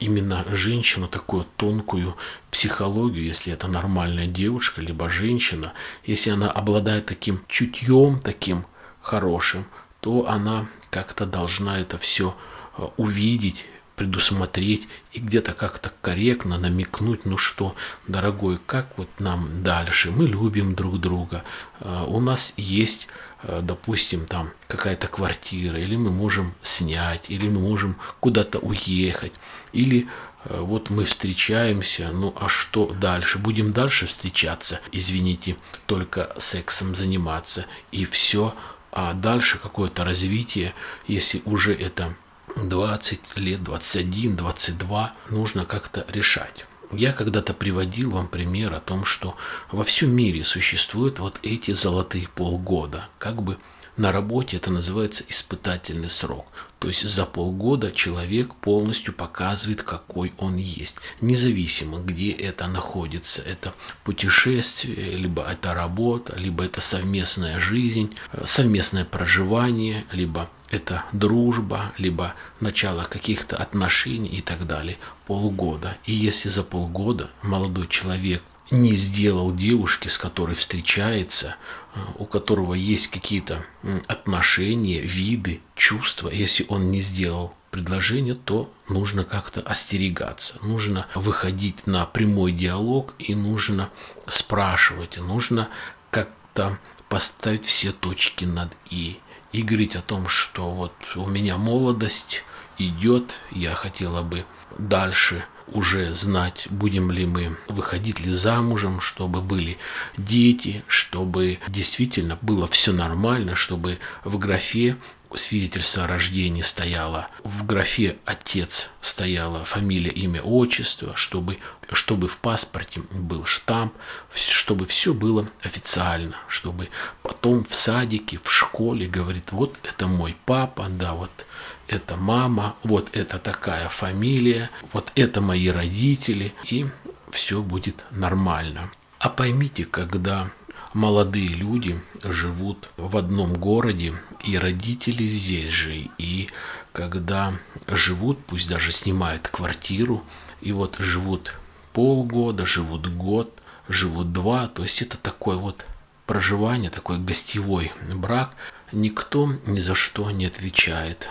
именно 0.00 0.44
женщину, 0.50 1.08
такую 1.08 1.46
тонкую 1.56 2.16
психологию, 2.50 3.24
если 3.24 3.52
это 3.52 3.68
нормальная 3.68 4.26
девушка, 4.26 4.80
либо 4.80 5.08
женщина, 5.08 5.72
если 6.04 6.30
она 6.30 6.50
обладает 6.50 7.06
таким 7.06 7.42
чутьем, 7.48 8.20
таким 8.20 8.64
хорошим, 9.02 9.66
то 10.00 10.28
она 10.28 10.66
как-то 10.90 11.26
должна 11.26 11.78
это 11.78 11.98
все 11.98 12.36
э, 12.76 12.86
увидеть, 12.96 13.64
предусмотреть 14.00 14.88
и 15.12 15.20
где-то 15.20 15.52
как-то 15.52 15.92
корректно 16.00 16.58
намекнуть, 16.58 17.24
ну 17.24 17.36
что, 17.36 17.76
дорогой, 18.08 18.58
как 18.66 18.86
вот 18.96 19.08
нам 19.18 19.62
дальше? 19.62 20.10
Мы 20.10 20.26
любим 20.26 20.74
друг 20.74 20.98
друга, 20.98 21.44
э, 21.80 22.04
у 22.06 22.18
нас 22.18 22.54
есть 22.56 23.08
Э, 23.42 23.60
допустим, 23.62 24.26
там 24.26 24.50
какая-то 24.68 25.08
квартира, 25.08 25.78
или 25.78 25.96
мы 25.96 26.10
можем 26.10 26.54
снять, 26.62 27.30
или 27.30 27.48
мы 27.48 27.60
можем 27.60 27.96
куда-то 28.20 28.58
уехать, 28.58 29.32
или 29.72 30.08
э, 30.44 30.60
вот 30.60 30.90
мы 30.90 31.04
встречаемся, 31.04 32.10
ну 32.12 32.34
а 32.38 32.48
что 32.48 32.86
дальше? 32.92 33.38
Будем 33.38 33.72
дальше 33.72 34.06
встречаться, 34.06 34.80
извините, 34.92 35.56
только 35.86 36.34
сексом 36.38 36.94
заниматься, 36.94 37.66
и 37.92 38.04
все, 38.04 38.54
а 38.92 39.14
дальше 39.14 39.58
какое-то 39.58 40.04
развитие, 40.04 40.74
если 41.06 41.40
уже 41.44 41.72
это 41.74 42.14
20 42.56 43.20
лет, 43.36 43.62
21, 43.62 44.36
22, 44.36 45.14
нужно 45.30 45.64
как-то 45.64 46.04
решать. 46.08 46.64
Я 46.92 47.12
когда-то 47.12 47.54
приводил 47.54 48.10
вам 48.10 48.26
пример 48.26 48.74
о 48.74 48.80
том, 48.80 49.04
что 49.04 49.36
во 49.70 49.84
всем 49.84 50.10
мире 50.14 50.44
существуют 50.44 51.20
вот 51.20 51.38
эти 51.42 51.72
золотые 51.72 52.26
полгода. 52.28 53.08
Как 53.18 53.42
бы 53.42 53.58
на 53.96 54.12
работе 54.12 54.56
это 54.56 54.70
называется 54.70 55.24
испытательный 55.28 56.08
срок. 56.08 56.46
То 56.78 56.88
есть 56.88 57.06
за 57.06 57.26
полгода 57.26 57.92
человек 57.92 58.54
полностью 58.54 59.12
показывает, 59.12 59.82
какой 59.82 60.32
он 60.38 60.56
есть. 60.56 60.98
Независимо, 61.20 62.00
где 62.00 62.32
это 62.32 62.66
находится. 62.66 63.42
Это 63.42 63.74
путешествие, 64.02 65.16
либо 65.16 65.42
это 65.44 65.74
работа, 65.74 66.34
либо 66.36 66.64
это 66.64 66.80
совместная 66.80 67.60
жизнь, 67.60 68.16
совместное 68.44 69.04
проживание, 69.04 70.04
либо 70.12 70.48
это 70.70 71.04
дружба, 71.12 71.92
либо 71.98 72.34
начало 72.60 73.04
каких-то 73.04 73.56
отношений 73.56 74.28
и 74.28 74.40
так 74.40 74.66
далее. 74.66 74.98
Полгода. 75.26 75.96
И 76.04 76.12
если 76.12 76.48
за 76.48 76.62
полгода 76.62 77.30
молодой 77.42 77.88
человек 77.88 78.42
не 78.70 78.94
сделал 78.94 79.52
девушки, 79.52 80.08
с 80.08 80.16
которой 80.16 80.54
встречается, 80.54 81.56
э, 81.94 81.98
у 82.18 82.24
которого 82.24 82.74
есть 82.74 83.08
какие-то 83.08 83.64
отношения, 84.06 85.00
виды, 85.00 85.60
чувства, 85.74 86.28
если 86.28 86.64
он 86.68 86.90
не 86.90 87.00
сделал 87.00 87.54
предложение, 87.70 88.34
то 88.34 88.72
нужно 88.88 89.24
как-то 89.24 89.60
остерегаться, 89.60 90.58
нужно 90.62 91.06
выходить 91.14 91.86
на 91.86 92.06
прямой 92.06 92.52
диалог 92.52 93.14
и 93.18 93.34
нужно 93.34 93.90
спрашивать, 94.26 95.16
нужно 95.18 95.68
как-то 96.10 96.78
поставить 97.08 97.64
все 97.64 97.92
точки 97.92 98.44
над 98.44 98.72
«и» 98.88 99.18
и 99.52 99.62
говорить 99.62 99.96
о 99.96 100.02
том, 100.02 100.28
что 100.28 100.70
вот 100.70 100.92
у 101.16 101.26
меня 101.26 101.56
молодость 101.56 102.44
идет, 102.78 103.34
я 103.50 103.74
хотела 103.74 104.22
бы 104.22 104.44
дальше 104.78 105.44
уже 105.72 106.12
знать, 106.14 106.66
будем 106.70 107.10
ли 107.10 107.26
мы 107.26 107.56
выходить 107.68 108.20
ли 108.20 108.32
замужем, 108.32 109.00
чтобы 109.00 109.40
были 109.40 109.78
дети, 110.16 110.82
чтобы 110.88 111.58
действительно 111.68 112.38
было 112.42 112.66
все 112.66 112.92
нормально, 112.92 113.54
чтобы 113.54 113.98
в 114.24 114.38
графе 114.38 114.96
свидетельство 115.36 116.04
о 116.04 116.06
рождении 116.06 116.62
стояло, 116.62 117.28
в 117.44 117.64
графе 117.64 118.16
отец 118.24 118.90
стояла 119.00 119.64
фамилия, 119.64 120.10
имя, 120.10 120.42
отчество, 120.42 121.14
чтобы, 121.16 121.58
чтобы 121.90 122.28
в 122.28 122.38
паспорте 122.38 123.00
был 123.12 123.44
штамп, 123.44 123.94
чтобы 124.34 124.86
все 124.86 125.14
было 125.14 125.48
официально, 125.62 126.36
чтобы 126.48 126.88
потом 127.22 127.64
в 127.64 127.74
садике, 127.74 128.40
в 128.42 128.52
школе 128.52 129.06
говорит, 129.06 129.52
вот 129.52 129.78
это 129.84 130.06
мой 130.06 130.36
папа, 130.46 130.86
да, 130.88 131.14
вот 131.14 131.46
это 131.88 132.16
мама, 132.16 132.76
вот 132.82 133.10
это 133.12 133.38
такая 133.38 133.88
фамилия, 133.88 134.70
вот 134.92 135.12
это 135.14 135.40
мои 135.40 135.68
родители, 135.68 136.54
и 136.64 136.86
все 137.30 137.62
будет 137.62 138.04
нормально. 138.10 138.90
А 139.18 139.28
поймите, 139.28 139.84
когда 139.84 140.50
молодые 140.92 141.48
люди 141.48 142.00
живут 142.24 142.88
в 142.96 143.16
одном 143.16 143.54
городе, 143.54 144.14
и 144.44 144.58
родители 144.58 145.24
здесь 145.24 145.70
же, 145.70 146.08
и 146.18 146.48
когда 146.92 147.54
живут, 147.86 148.44
пусть 148.46 148.68
даже 148.68 148.92
снимают 148.92 149.48
квартиру, 149.48 150.24
и 150.60 150.72
вот 150.72 150.96
живут 150.98 151.54
полгода, 151.92 152.66
живут 152.66 153.06
год, 153.14 153.56
живут 153.88 154.32
два, 154.32 154.68
то 154.68 154.82
есть 154.82 155.02
это 155.02 155.16
такое 155.16 155.56
вот 155.56 155.84
проживание, 156.26 156.90
такой 156.90 157.18
гостевой 157.18 157.92
брак, 158.14 158.54
никто 158.92 159.52
ни 159.66 159.78
за 159.78 159.94
что 159.94 160.30
не 160.30 160.46
отвечает. 160.46 161.28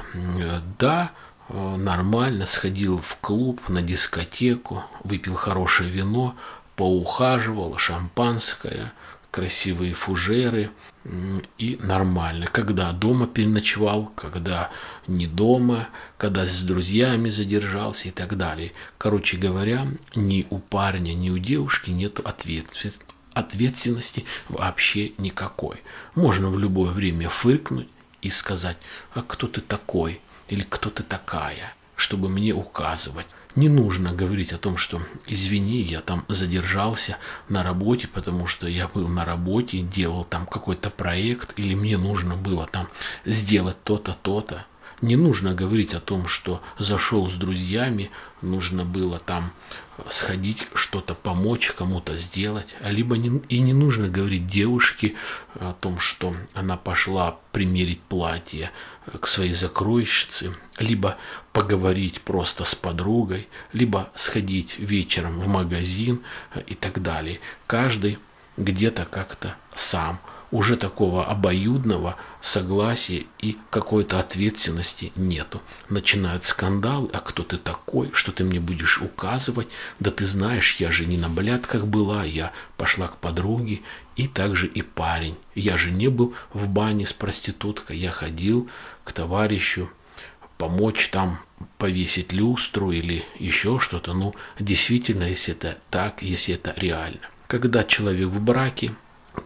Да, 0.80 1.12
нормально, 1.50 2.46
сходил 2.46 2.98
в 2.98 3.18
клуб, 3.18 3.68
на 3.70 3.82
дискотеку, 3.82 4.84
выпил 5.04 5.36
хорошее 5.36 5.90
вино, 5.90 6.36
поухаживал, 6.76 7.78
шампанское– 7.78 8.94
красивые 9.32 9.94
фужеры 9.94 10.72
и 11.58 11.78
нормально. 11.82 12.48
Когда 12.48 12.92
дома 12.92 13.28
переночевал, 13.28 14.12
когда 14.16 14.70
не 15.08 15.28
дома, 15.28 15.90
когда 16.18 16.46
с 16.46 16.64
друзьями 16.64 17.30
задержался 17.30 18.10
и 18.10 18.12
так 18.12 18.38
далее. 18.38 18.74
Короче 18.98 19.38
говоря, 19.38 19.88
ни 20.16 20.46
у 20.50 20.60
парня, 20.60 21.14
ни 21.14 21.30
у 21.30 21.38
девушки 21.38 21.90
нет 21.92 22.20
ответственности 23.34 24.26
вообще 24.50 25.14
никакой. 25.18 25.82
Можно 26.16 26.50
в 26.50 26.60
любое 26.60 26.92
время 26.92 27.30
фыркнуть 27.30 27.88
и 28.22 28.30
сказать, 28.30 28.78
а 29.14 29.22
кто 29.22 29.48
ты 29.48 29.62
такой 29.62 30.20
или 30.50 30.64
кто 30.64 30.90
ты 30.90 31.04
такая, 31.04 31.74
чтобы 31.96 32.28
мне 32.30 32.54
указывать. 32.54 33.28
Не 33.60 33.68
нужно 33.68 34.14
говорить 34.14 34.54
о 34.54 34.58
том, 34.58 34.78
что 34.78 35.02
извини, 35.28 35.82
я 35.82 36.00
там 36.00 36.24
задержался 36.30 37.18
на 37.50 37.62
работе, 37.62 38.08
потому 38.08 38.48
что 38.48 38.68
я 38.68 38.88
был 38.88 39.10
на 39.10 39.26
работе, 39.26 39.82
делал 39.82 40.24
там 40.24 40.46
какой-то 40.46 40.90
проект, 40.90 41.60
или 41.60 41.76
мне 41.76 41.98
нужно 41.98 42.38
было 42.38 42.68
там 42.68 42.88
сделать 43.26 43.76
то-то, 43.84 44.16
то-то. 44.24 44.66
Не 45.02 45.18
нужно 45.18 45.54
говорить 45.54 45.94
о 45.94 46.00
том, 46.00 46.30
что 46.30 46.62
зашел 46.78 47.30
с 47.30 47.34
друзьями, 47.34 48.12
нужно 48.42 48.86
было 48.86 49.20
там 49.20 49.52
сходить, 50.08 50.66
что-то 50.74 51.14
помочь, 51.14 51.72
кому-то 51.72 52.16
сделать. 52.16 52.78
Либо 52.82 53.18
не, 53.18 53.42
и 53.50 53.60
не 53.60 53.74
нужно 53.74 54.08
говорить 54.08 54.48
девушке 54.48 55.16
о 55.56 55.74
том, 55.74 56.00
что 56.00 56.34
она 56.54 56.78
пошла 56.78 57.38
примерить 57.52 58.02
платье 58.04 58.72
к 59.20 59.28
своей 59.28 59.54
закройщице, 59.54 60.56
либо 60.78 61.18
поговорить 61.60 62.22
просто 62.22 62.64
с 62.64 62.74
подругой, 62.74 63.50
либо 63.74 64.10
сходить 64.16 64.80
вечером 64.80 65.42
в 65.42 65.48
магазин 65.50 66.22
и 66.68 66.74
так 66.74 67.02
далее. 67.02 67.42
Каждый 67.68 68.18
где-то 68.56 69.04
как-то 69.04 69.56
сам– 69.74 70.22
уже 70.52 70.78
такого 70.78 71.26
обоюдного 71.26 72.16
согласия 72.42 73.26
и 73.40 73.58
какой-то 73.70 74.20
ответственности 74.20 75.12
нету. 75.16 75.62
Начинают 75.90 76.46
скандалы, 76.46 77.10
а 77.14 77.20
кто 77.20 77.44
ты 77.44 77.58
такой, 77.58 78.10
что 78.14 78.32
ты 78.32 78.44
мне 78.44 78.60
будешь 78.60 79.02
указывать, 79.02 79.68
да 80.00 80.12
ты 80.12 80.26
знаешь, 80.26 80.78
я 80.78 80.92
же 80.92 81.06
не 81.06 81.18
на 81.18 81.30
блядках 81.30 81.86
была, 81.86 82.24
я 82.24 82.52
пошла 82.78 83.08
к 83.08 83.18
подруге, 83.18 83.82
и 84.16 84.28
также 84.28 84.68
и 84.68 84.82
парень. 84.82 85.38
Я 85.56 85.78
же 85.78 85.92
не 85.92 86.10
был 86.10 86.34
в 86.54 86.68
бане 86.68 87.06
с 87.06 87.14
проституткой, 87.14 87.98
я 87.98 88.12
ходил 88.12 88.70
к 89.04 89.12
товарищу 89.12 89.90
помочь 90.60 91.10
там 91.10 91.40
повесить 91.78 92.34
люстру 92.34 92.92
или 92.92 93.24
еще 93.40 93.80
что-то. 93.80 94.14
Ну, 94.14 94.36
действительно, 94.60 95.24
если 95.24 95.54
это 95.56 95.80
так, 95.90 96.22
если 96.22 96.54
это 96.54 96.74
реально. 96.76 97.22
Когда 97.48 97.84
человек 97.84 98.28
в 98.28 98.42
браке, 98.42 98.94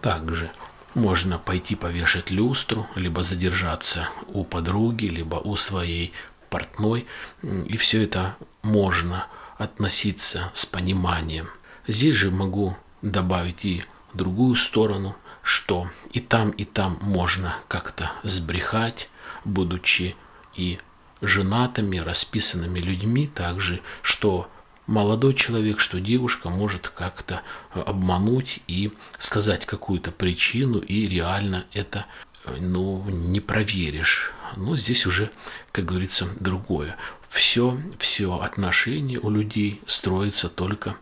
также 0.01 0.51
можно 0.95 1.37
пойти 1.37 1.75
повешать 1.75 2.31
люстру, 2.31 2.87
либо 2.95 3.21
задержаться 3.23 4.09
у 4.27 4.43
подруги, 4.43 5.05
либо 5.05 5.35
у 5.35 5.55
своей 5.55 6.13
портной. 6.49 7.05
И 7.43 7.77
все 7.77 8.03
это 8.03 8.35
можно 8.63 9.27
относиться 9.57 10.49
с 10.53 10.65
пониманием. 10.65 11.47
Здесь 11.87 12.15
же 12.15 12.31
могу 12.31 12.75
добавить 13.03 13.65
и 13.65 13.83
другую 14.13 14.55
сторону, 14.55 15.15
что 15.43 15.89
и 16.11 16.19
там, 16.19 16.49
и 16.49 16.65
там 16.65 16.97
можно 17.01 17.55
как-то 17.67 18.11
сбрехать, 18.23 19.09
будучи 19.45 20.15
и 20.55 20.79
женатыми, 21.23 21.97
расписанными 21.97 22.79
людьми, 22.79 23.27
также, 23.27 23.81
что 24.01 24.49
молодой 24.87 25.33
человек, 25.33 25.79
что 25.79 25.99
девушка 25.99 26.49
может 26.49 26.89
как-то 26.89 27.41
э, 27.73 27.81
обмануть 27.81 28.59
и 28.67 28.91
сказать 29.17 29.65
какую-то 29.65 30.11
причину, 30.11 30.79
и 30.79 31.07
реально 31.07 31.65
это 31.73 32.05
э, 32.45 32.57
ну, 32.59 33.03
не 33.09 33.39
проверишь. 33.39 34.31
Но 34.57 34.75
здесь 34.75 35.05
уже, 35.07 35.31
как 35.71 35.85
говорится, 35.85 36.27
другое. 36.39 36.95
Все, 37.29 37.77
все 37.97 38.39
отношения 38.39 39.17
у 39.17 39.29
людей 39.29 39.81
строятся 39.87 40.49
только 40.49 40.95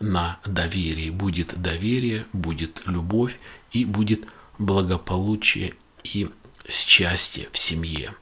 на 0.00 0.40
доверии. 0.44 1.10
Будет 1.10 1.60
доверие, 1.60 2.26
будет 2.32 2.82
любовь 2.86 3.38
и 3.70 3.84
будет 3.84 4.26
благополучие 4.58 5.74
и 6.02 6.28
счастье 6.68 7.48
в 7.52 7.58
семье. 7.58 8.14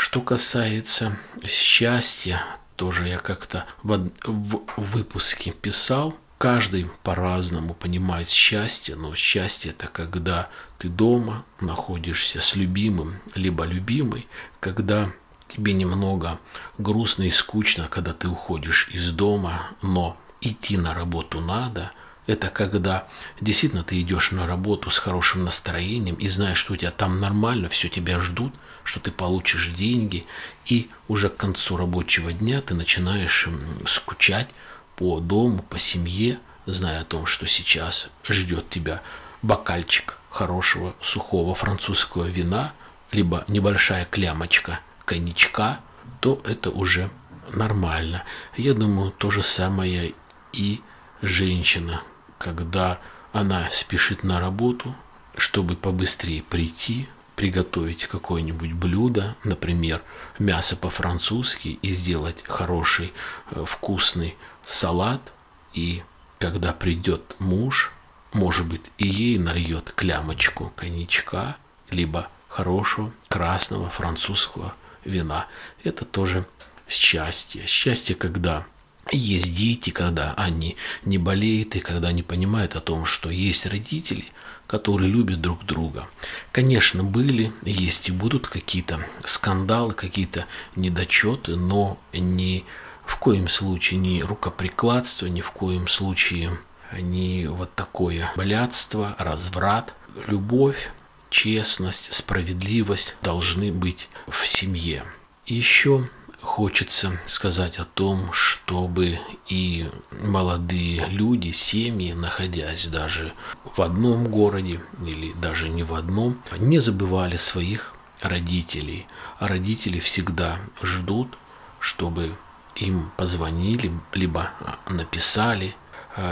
Что 0.00 0.20
касается 0.20 1.18
счастья, 1.44 2.44
тоже 2.76 3.08
я 3.08 3.18
как-то 3.18 3.66
в, 3.82 4.10
в 4.24 4.62
выпуске 4.76 5.50
писал. 5.50 6.16
Каждый 6.38 6.88
по-разному 7.02 7.74
понимает 7.74 8.28
счастье, 8.28 8.94
но 8.94 9.16
счастье 9.16 9.72
это 9.72 9.88
когда 9.88 10.50
ты 10.78 10.88
дома 10.88 11.44
находишься 11.60 12.40
с 12.40 12.54
любимым, 12.54 13.18
либо 13.34 13.64
любимой, 13.64 14.28
когда 14.60 15.10
тебе 15.48 15.72
немного 15.72 16.38
грустно 16.78 17.24
и 17.24 17.32
скучно, 17.32 17.88
когда 17.88 18.12
ты 18.12 18.28
уходишь 18.28 18.88
из 18.92 19.10
дома, 19.10 19.70
но 19.82 20.16
идти 20.40 20.76
на 20.76 20.94
работу 20.94 21.40
надо. 21.40 21.90
Это 22.28 22.50
когда 22.50 23.08
действительно 23.40 23.82
ты 23.82 24.00
идешь 24.00 24.30
на 24.30 24.46
работу 24.46 24.90
с 24.90 24.98
хорошим 24.98 25.42
настроением 25.42 26.14
и 26.14 26.28
знаешь, 26.28 26.58
что 26.58 26.74
у 26.74 26.76
тебя 26.76 26.92
там 26.92 27.18
нормально, 27.18 27.68
все 27.68 27.88
тебя 27.88 28.20
ждут– 28.20 28.54
что 28.88 29.00
ты 29.00 29.10
получишь 29.10 29.68
деньги, 29.68 30.24
и 30.64 30.88
уже 31.08 31.28
к 31.28 31.36
концу 31.36 31.76
рабочего 31.76 32.32
дня 32.32 32.62
ты 32.62 32.72
начинаешь 32.72 33.46
скучать 33.84 34.48
по 34.96 35.20
дому, 35.20 35.62
по 35.62 35.78
семье, 35.78 36.38
зная 36.64 37.02
о 37.02 37.04
том, 37.04 37.26
что 37.26 37.46
сейчас 37.46 38.08
ждет 38.26 38.70
тебя 38.70 39.02
бокальчик 39.42 40.16
хорошего 40.30 40.94
сухого 41.02 41.54
французского 41.54 42.24
вина, 42.24 42.72
либо 43.12 43.44
небольшая 43.46 44.06
клямочка 44.06 44.80
коньячка, 45.04 45.80
то 46.20 46.40
это 46.44 46.70
уже 46.70 47.10
нормально. 47.52 48.24
Я 48.56 48.72
думаю, 48.72 49.10
то 49.10 49.30
же 49.30 49.42
самое 49.42 50.14
и 50.54 50.80
женщина, 51.20 52.02
когда 52.38 53.00
она 53.34 53.68
спешит 53.70 54.24
на 54.24 54.40
работу, 54.40 54.96
чтобы 55.36 55.76
побыстрее 55.76 56.42
прийти, 56.42 57.06
приготовить 57.38 58.08
какое-нибудь 58.08 58.72
блюдо, 58.72 59.36
например, 59.44 60.02
мясо 60.40 60.74
по-французски, 60.74 61.78
и 61.80 61.90
сделать 61.92 62.42
хороший 62.44 63.12
э, 63.52 63.64
вкусный 63.64 64.36
салат. 64.66 65.32
И 65.72 66.02
когда 66.40 66.72
придет 66.72 67.36
муж, 67.38 67.92
может 68.32 68.66
быть, 68.66 68.90
и 68.98 69.06
ей 69.06 69.38
нальет 69.38 69.92
клямочку 69.94 70.72
коньячка, 70.74 71.56
либо 71.90 72.28
хорошего 72.48 73.12
красного 73.28 73.88
французского 73.88 74.74
вина. 75.04 75.46
Это 75.84 76.04
тоже 76.04 76.44
счастье. 76.88 77.64
Счастье, 77.66 78.16
когда 78.16 78.66
есть 79.12 79.54
дети, 79.56 79.90
когда 79.90 80.34
они 80.34 80.76
не 81.04 81.18
болеют 81.18 81.76
и 81.76 81.80
когда 81.80 82.08
они 82.08 82.24
понимают 82.24 82.74
о 82.74 82.80
том, 82.80 83.04
что 83.04 83.30
есть 83.30 83.64
родители, 83.66 84.24
которые 84.68 85.10
любят 85.10 85.40
друг 85.40 85.64
друга. 85.64 86.06
Конечно, 86.52 87.02
были, 87.02 87.52
есть 87.64 88.08
и 88.08 88.12
будут 88.12 88.46
какие-то 88.46 89.00
скандалы, 89.24 89.94
какие-то 89.94 90.44
недочеты, 90.76 91.56
но 91.56 91.98
ни 92.12 92.64
в 93.04 93.16
коем 93.16 93.48
случае 93.48 93.98
не 93.98 94.22
рукоприкладство, 94.22 95.26
ни 95.26 95.40
в 95.40 95.50
коем 95.50 95.88
случае 95.88 96.58
не 96.92 97.46
вот 97.48 97.74
такое 97.74 98.30
блядство, 98.36 99.16
разврат, 99.18 99.94
любовь, 100.26 100.92
честность, 101.30 102.12
справедливость 102.12 103.16
должны 103.22 103.72
быть 103.72 104.08
в 104.28 104.46
семье. 104.46 105.02
Еще 105.46 106.06
хочется 106.40 107.18
сказать 107.24 107.78
о 107.78 107.84
том, 107.84 108.32
чтобы 108.32 109.20
и 109.48 109.88
молодые 110.22 111.06
люди, 111.08 111.50
семьи, 111.50 112.12
находясь 112.12 112.86
даже 112.86 113.32
в 113.76 113.80
одном 113.80 114.28
городе 114.28 114.80
или 115.04 115.32
даже 115.32 115.68
не 115.68 115.82
в 115.82 115.94
одном, 115.94 116.40
не 116.58 116.78
забывали 116.78 117.36
своих 117.36 117.94
родителей. 118.20 119.06
А 119.38 119.48
родители 119.48 119.98
всегда 119.98 120.58
ждут, 120.82 121.36
чтобы 121.80 122.36
им 122.76 123.10
позвонили, 123.16 123.92
либо 124.12 124.50
написали, 124.88 125.74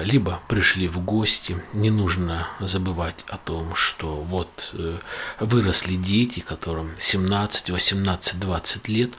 либо 0.03 0.41
пришли 0.49 0.89
в 0.89 0.99
гости. 1.01 1.63
Не 1.73 1.91
нужно 1.91 2.49
забывать 2.61 3.25
о 3.29 3.37
том, 3.37 3.75
что 3.75 4.17
вот 4.17 4.71
э, 4.73 4.99
выросли 5.41 5.97
дети, 5.97 6.41
которым 6.41 6.91
17, 6.99 7.71
18, 7.71 8.41
20 8.41 8.89
лет, 8.89 9.13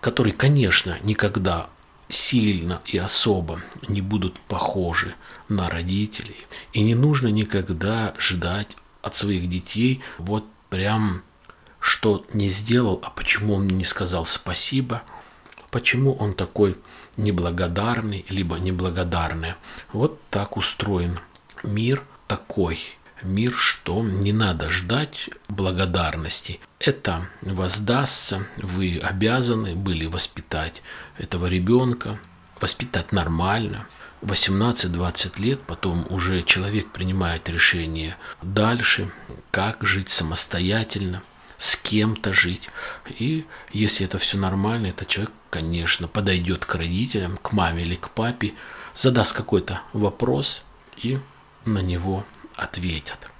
которые, 0.00 0.32
конечно, 0.32 0.98
никогда 1.02 1.68
сильно 2.08 2.80
и 2.86 2.98
особо 2.98 3.60
не 3.88 4.00
будут 4.00 4.38
похожи 4.40 5.14
на 5.48 5.68
родителей. 5.68 6.46
И 6.72 6.82
не 6.82 6.94
нужно 6.94 7.28
никогда 7.28 8.14
ждать 8.18 8.76
от 9.02 9.16
своих 9.16 9.48
детей 9.48 10.02
вот 10.18 10.44
прям 10.70 11.22
что 11.78 12.26
не 12.32 12.48
сделал, 12.48 13.00
а 13.04 13.10
почему 13.10 13.54
он 13.54 13.68
не 13.68 13.84
сказал 13.84 14.26
спасибо, 14.26 15.02
почему 15.76 16.14
он 16.14 16.32
такой 16.32 16.74
неблагодарный, 17.18 18.24
либо 18.30 18.56
неблагодарная. 18.56 19.58
Вот 19.92 20.18
так 20.30 20.56
устроен 20.56 21.20
мир 21.62 22.02
такой. 22.26 22.78
Мир, 23.20 23.52
что 23.52 24.02
не 24.02 24.32
надо 24.32 24.70
ждать 24.70 25.28
благодарности. 25.48 26.60
Это 26.78 27.28
воздастся, 27.42 28.46
вы 28.56 28.98
обязаны 29.02 29.74
были 29.74 30.06
воспитать 30.06 30.82
этого 31.18 31.44
ребенка, 31.44 32.18
воспитать 32.58 33.12
нормально. 33.12 33.86
18-20 34.22 35.42
лет, 35.42 35.60
потом 35.60 36.06
уже 36.08 36.42
человек 36.42 36.90
принимает 36.90 37.50
решение 37.50 38.16
дальше, 38.40 39.12
как 39.50 39.84
жить 39.84 40.08
самостоятельно, 40.08 41.22
с 41.58 41.76
кем-то 41.76 42.32
жить. 42.32 42.68
И 43.18 43.46
если 43.72 44.06
это 44.06 44.18
все 44.18 44.36
нормально, 44.36 44.88
этот 44.88 45.08
человек 45.08 45.32
конечно, 45.56 46.06
подойдет 46.06 46.66
к 46.66 46.74
родителям, 46.74 47.38
к 47.38 47.52
маме 47.52 47.82
или 47.82 47.94
к 47.94 48.10
папе, 48.10 48.52
задаст 48.94 49.34
какой-то 49.34 49.80
вопрос 49.94 50.62
и 50.98 51.18
на 51.64 51.78
него 51.78 52.26
ответят. 52.56 53.30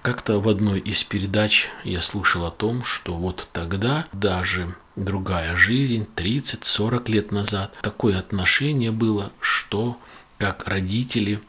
Как-то 0.00 0.40
в 0.40 0.48
одной 0.48 0.80
из 0.80 1.04
передач 1.04 1.68
я 1.84 2.00
слушал 2.00 2.46
о 2.46 2.50
том, 2.50 2.82
что 2.82 3.14
вот 3.14 3.48
тогда 3.52 4.06
даже 4.14 4.74
другая 4.96 5.54
жизнь 5.54 6.06
30-40 6.16 7.10
лет 7.10 7.30
назад. 7.30 7.76
Такое 7.82 8.18
отношение 8.18 8.90
было, 8.90 9.30
что 9.38 9.98
как 10.38 10.66
родители, 10.66 11.42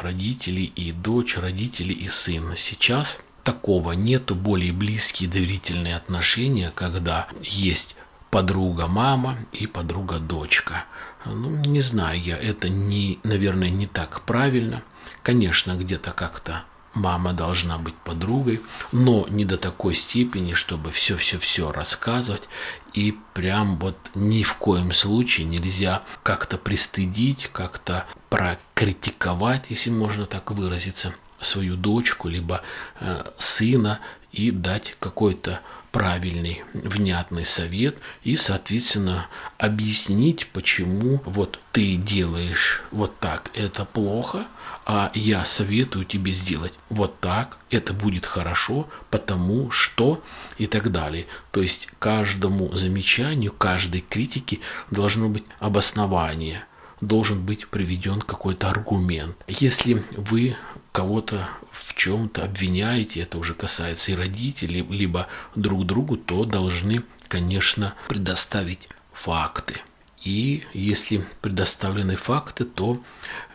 родители 0.00 0.62
и 0.62 0.92
дочь, 0.92 1.36
родители 1.36 1.92
и 1.92 2.08
сын. 2.08 2.56
Сейчас 2.56 3.22
такого 3.44 3.92
нету, 3.92 4.34
более 4.34 4.72
близкие 4.72 5.28
доверительные 5.28 5.96
отношения, 5.96 6.72
когда 6.74 7.28
есть 7.42 7.94
подруга 8.30 8.88
мама 8.88 9.36
и 9.52 9.66
подруга 9.66 10.18
дочка. 10.18 10.86
Ну, 11.24 11.50
не 11.50 11.80
знаю 11.80 12.20
я, 12.20 12.36
это 12.36 12.68
не, 12.68 13.20
наверное, 13.22 13.70
не 13.70 13.86
так 13.86 14.22
правильно. 14.22 14.82
Конечно, 15.22 15.74
где-то 15.76 16.12
как-то 16.12 16.64
мама 16.94 17.32
должна 17.32 17.78
быть 17.78 17.94
подругой, 17.94 18.60
но 18.92 19.26
не 19.28 19.44
до 19.44 19.56
такой 19.56 19.94
степени, 19.94 20.54
чтобы 20.54 20.90
все-все-все 20.90 21.72
рассказывать. 21.72 22.48
И 22.92 23.16
прям 23.34 23.76
вот 23.78 23.96
ни 24.14 24.42
в 24.42 24.54
коем 24.54 24.92
случае 24.92 25.46
нельзя 25.46 26.02
как-то 26.22 26.56
пристыдить, 26.58 27.48
как-то 27.52 28.06
прокритиковать, 28.30 29.66
если 29.70 29.90
можно 29.90 30.26
так 30.26 30.50
выразиться, 30.50 31.14
свою 31.44 31.76
дочку, 31.76 32.28
либо 32.28 32.62
э, 33.00 33.24
сына 33.38 34.00
и 34.32 34.50
дать 34.50 34.96
какой-то 35.00 35.60
правильный, 35.94 36.64
внятный 36.72 37.46
совет 37.46 37.96
и, 38.24 38.36
соответственно, 38.36 39.28
объяснить, 39.58 40.48
почему 40.52 41.22
вот 41.24 41.60
ты 41.70 41.94
делаешь 41.94 42.82
вот 42.90 43.16
так, 43.20 43.52
это 43.54 43.84
плохо, 43.84 44.44
а 44.84 45.12
я 45.14 45.44
советую 45.44 46.04
тебе 46.04 46.32
сделать 46.32 46.74
вот 46.88 47.20
так, 47.20 47.58
это 47.70 47.92
будет 47.92 48.26
хорошо, 48.26 48.88
потому 49.08 49.70
что 49.70 50.20
и 50.58 50.66
так 50.66 50.90
далее. 50.90 51.26
То 51.52 51.62
есть 51.62 51.88
каждому 52.00 52.72
замечанию, 52.72 53.52
каждой 53.52 54.00
критике 54.00 54.58
должно 54.90 55.28
быть 55.28 55.44
обоснование, 55.60 56.64
должен 57.00 57.40
быть 57.44 57.68
приведен 57.68 58.20
какой-то 58.20 58.68
аргумент. 58.68 59.36
Если 59.46 60.02
вы 60.16 60.56
кого-то 60.94 61.48
в 61.72 61.92
чем-то 61.94 62.44
обвиняете, 62.44 63.18
это 63.20 63.36
уже 63.38 63.54
касается 63.54 64.12
и 64.12 64.14
родителей, 64.14 64.86
либо 64.88 65.26
друг 65.56 65.86
другу, 65.86 66.16
то 66.16 66.44
должны, 66.44 67.02
конечно, 67.26 67.94
предоставить 68.08 68.88
факты. 69.12 69.80
И 70.22 70.62
если 70.72 71.26
предоставлены 71.40 72.14
факты, 72.14 72.64
то 72.64 73.02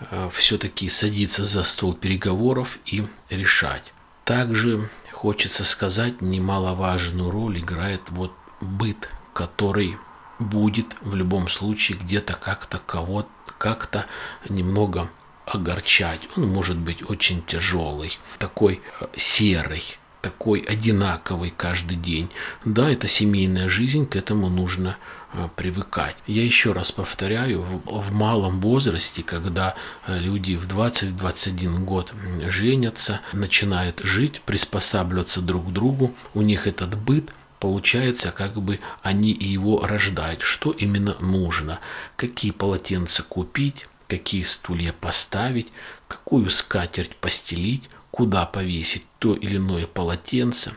э, 0.02 0.30
все-таки 0.34 0.90
садиться 0.90 1.46
за 1.46 1.64
стол 1.64 1.94
переговоров 1.94 2.78
и 2.86 3.08
решать. 3.30 3.94
Также 4.26 4.90
хочется 5.14 5.64
сказать, 5.64 6.22
немаловажную 6.22 7.32
роль 7.32 7.60
играет 7.60 8.02
вот 8.10 8.34
быт, 8.60 9.10
который 9.32 9.96
будет 10.40 10.98
в 11.00 11.16
любом 11.16 11.48
случае 11.48 11.98
где-то 11.98 12.34
как-то 12.34 12.82
кого-то 12.86 13.30
как-то 13.58 14.06
немного 14.48 15.10
огорчать. 15.50 16.22
Он 16.38 16.48
может 16.48 16.78
быть 16.78 17.10
очень 17.10 17.44
тяжелый, 17.44 18.18
такой 18.38 18.82
э, 19.02 19.08
серый, 19.16 19.84
такой 20.22 20.60
одинаковый 20.60 21.54
каждый 21.56 21.98
день. 21.98 22.30
Да, 22.66 22.90
это 22.90 23.08
семейная 23.08 23.70
жизнь, 23.70 24.06
к 24.06 24.16
этому 24.16 24.50
нужно 24.50 24.98
э, 25.34 25.48
привыкать. 25.56 26.16
Я 26.28 26.44
еще 26.44 26.72
раз 26.72 26.92
повторяю, 26.92 27.62
в, 27.62 28.02
в 28.02 28.12
малом 28.12 28.62
возрасте, 28.62 29.24
когда 29.24 29.76
э, 30.08 30.20
люди 30.20 30.56
в 30.56 30.68
20-21 30.68 31.80
год 31.80 32.14
женятся, 32.48 33.22
начинают 33.34 34.02
жить, 34.04 34.42
приспосабливаться 34.42 35.42
друг 35.42 35.70
к 35.70 35.74
другу, 35.74 36.14
у 36.34 36.42
них 36.42 36.68
этот 36.68 36.96
быт 36.96 37.34
Получается, 37.60 38.32
как 38.32 38.54
бы 38.62 38.80
они 39.04 39.32
его 39.32 39.86
рождают. 39.86 40.42
Что 40.42 40.72
именно 40.72 41.18
нужно? 41.20 41.80
Какие 42.16 42.52
полотенца 42.52 43.22
купить? 43.22 43.86
Какие 44.10 44.44
стулья 44.44 44.92
поставить, 44.92 45.72
какую 46.08 46.50
скатерть 46.50 47.16
постелить, 47.16 47.90
куда 48.12 48.46
повесить 48.46 49.08
то 49.20 49.36
или 49.36 49.58
иное 49.58 49.86
полотенце 49.88 50.76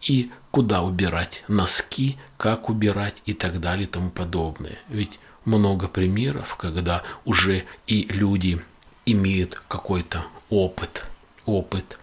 и 0.00 0.30
куда 0.52 0.82
убирать 0.82 1.42
носки, 1.48 2.16
как 2.38 2.70
убирать 2.70 3.22
и 3.26 3.34
так 3.34 3.60
далее 3.60 3.84
и 3.84 3.90
тому 3.90 4.10
подобное. 4.10 4.78
Ведь 4.88 5.18
много 5.44 5.88
примеров, 5.88 6.56
когда 6.56 7.02
уже 7.24 7.64
и 7.86 8.04
люди 8.04 8.62
имеют 9.04 9.60
какой-то 9.68 10.24
опыт, 10.48 11.04
опыт 11.46 11.98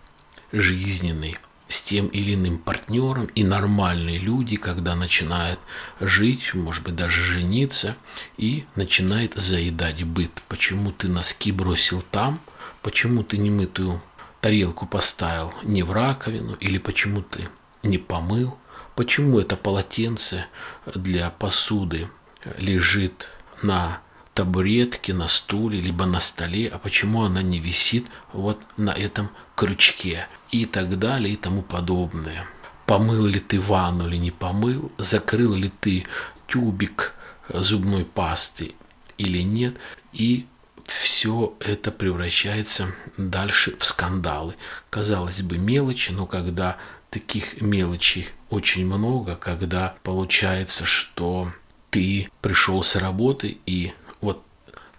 жизненный, 0.52 1.38
с 1.68 1.84
тем 1.84 2.08
или 2.08 2.36
иным 2.36 2.58
партнером, 2.58 3.26
и 3.28 3.44
нормальные 3.44 4.20
люди, 4.20 4.56
когда 4.56 4.96
начинают 4.96 5.60
жить, 6.00 6.54
может 6.54 6.84
быть, 6.84 6.96
даже 6.96 7.22
жениться, 7.22 7.96
и 8.38 8.66
начинает 8.76 9.34
заедать 9.36 10.04
быт. 10.04 10.44
Почему 10.48 10.92
ты 10.92 11.08
носки 11.08 11.52
бросил 11.52 12.02
там, 12.02 12.40
почему 12.82 13.24
ты 13.24 13.38
немытую 13.38 14.02
тарелку 14.42 14.86
поставил 14.86 15.54
не 15.64 15.82
в 15.82 15.92
раковину, 15.92 16.54
или 16.60 16.78
почему 16.78 17.22
ты 17.24 17.50
не 17.82 17.98
помыл, 17.98 18.58
почему 18.96 19.40
это 19.40 19.58
полотенце 19.58 20.46
для 20.94 21.32
посуды 21.32 22.10
лежит 22.58 23.28
на 23.64 24.02
табуретке, 24.36 25.14
на 25.14 25.28
стуле, 25.28 25.80
либо 25.80 26.06
на 26.06 26.20
столе, 26.20 26.68
а 26.68 26.78
почему 26.78 27.24
она 27.24 27.42
не 27.42 27.60
висит 27.60 28.06
вот 28.34 28.62
на 28.78 28.92
этом 28.92 29.30
крючке 29.56 30.28
и 30.52 30.66
так 30.66 31.00
далее 31.00 31.34
и 31.34 31.38
тому 31.38 31.64
подобное. 31.64 32.46
Помыл 32.86 33.26
ли 33.26 33.40
ты 33.40 33.60
ванну 33.60 34.08
или 34.08 34.18
не 34.18 34.32
помыл, 34.32 34.92
закрыл 34.98 35.56
ли 35.56 35.72
ты 35.80 36.06
тюбик 36.48 37.16
зубной 37.50 38.04
пасты 38.06 38.74
или 39.18 39.40
нет, 39.40 39.78
и 40.12 40.46
все 40.84 41.56
это 41.62 41.92
превращается 41.92 42.94
дальше 43.18 43.76
в 43.80 43.86
скандалы. 43.86 44.56
Казалось 44.90 45.42
бы, 45.42 45.58
мелочи, 45.58 46.12
но 46.12 46.26
когда 46.26 46.78
таких 47.10 47.62
мелочей 47.62 48.28
очень 48.50 48.86
много, 48.86 49.36
когда 49.36 49.96
получается, 50.04 50.86
что 50.86 51.52
ты 51.90 52.30
пришел 52.42 52.84
с 52.84 52.98
работы 52.98 53.58
и 53.66 53.94
вот 54.22 54.44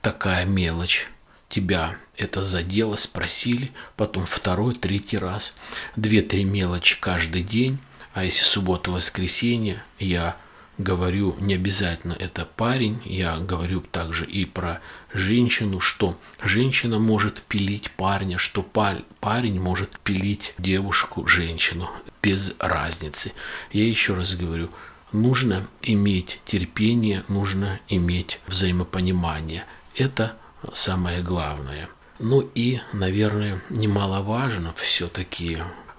такая 0.03 0.45
мелочь. 0.45 1.09
Тебя 1.49 1.97
это 2.17 2.43
задело, 2.43 2.97
спросили, 2.97 3.73
потом 3.97 4.27
второй, 4.27 4.75
третий 4.75 5.19
раз, 5.19 5.55
две-три 5.95 6.45
мелочи 6.45 6.99
каждый 6.99 7.43
день, 7.43 7.79
а 8.15 8.25
если 8.25 8.43
суббота, 8.43 8.91
воскресенье, 8.91 9.83
я 9.99 10.37
говорю 10.79 11.37
не 11.39 11.55
обязательно 11.55 12.15
это 12.19 12.45
парень, 12.45 13.01
я 13.05 13.39
говорю 13.39 13.81
также 13.81 14.27
и 14.27 14.45
про 14.45 14.81
женщину, 15.13 15.81
что 15.81 16.19
женщина 16.43 16.99
может 16.99 17.43
пилить 17.43 17.91
парня, 17.93 18.39
что 18.39 18.63
парень 18.63 19.61
может 19.61 19.99
пилить 20.01 20.55
девушку, 20.59 21.27
женщину, 21.27 21.91
без 22.23 22.55
разницы. 22.59 23.33
Я 23.73 23.87
еще 23.87 24.15
раз 24.15 24.35
говорю, 24.35 24.71
нужно 25.13 25.67
иметь 25.83 26.41
терпение, 26.45 27.25
нужно 27.29 27.81
иметь 27.89 28.41
взаимопонимание. 28.47 29.65
Это 29.95 30.37
самое 30.73 31.23
главное. 31.23 31.89
Ну 32.19 32.41
и, 32.55 32.81
наверное, 32.93 33.63
немаловажно 33.69 34.75
все-таки 34.77 35.59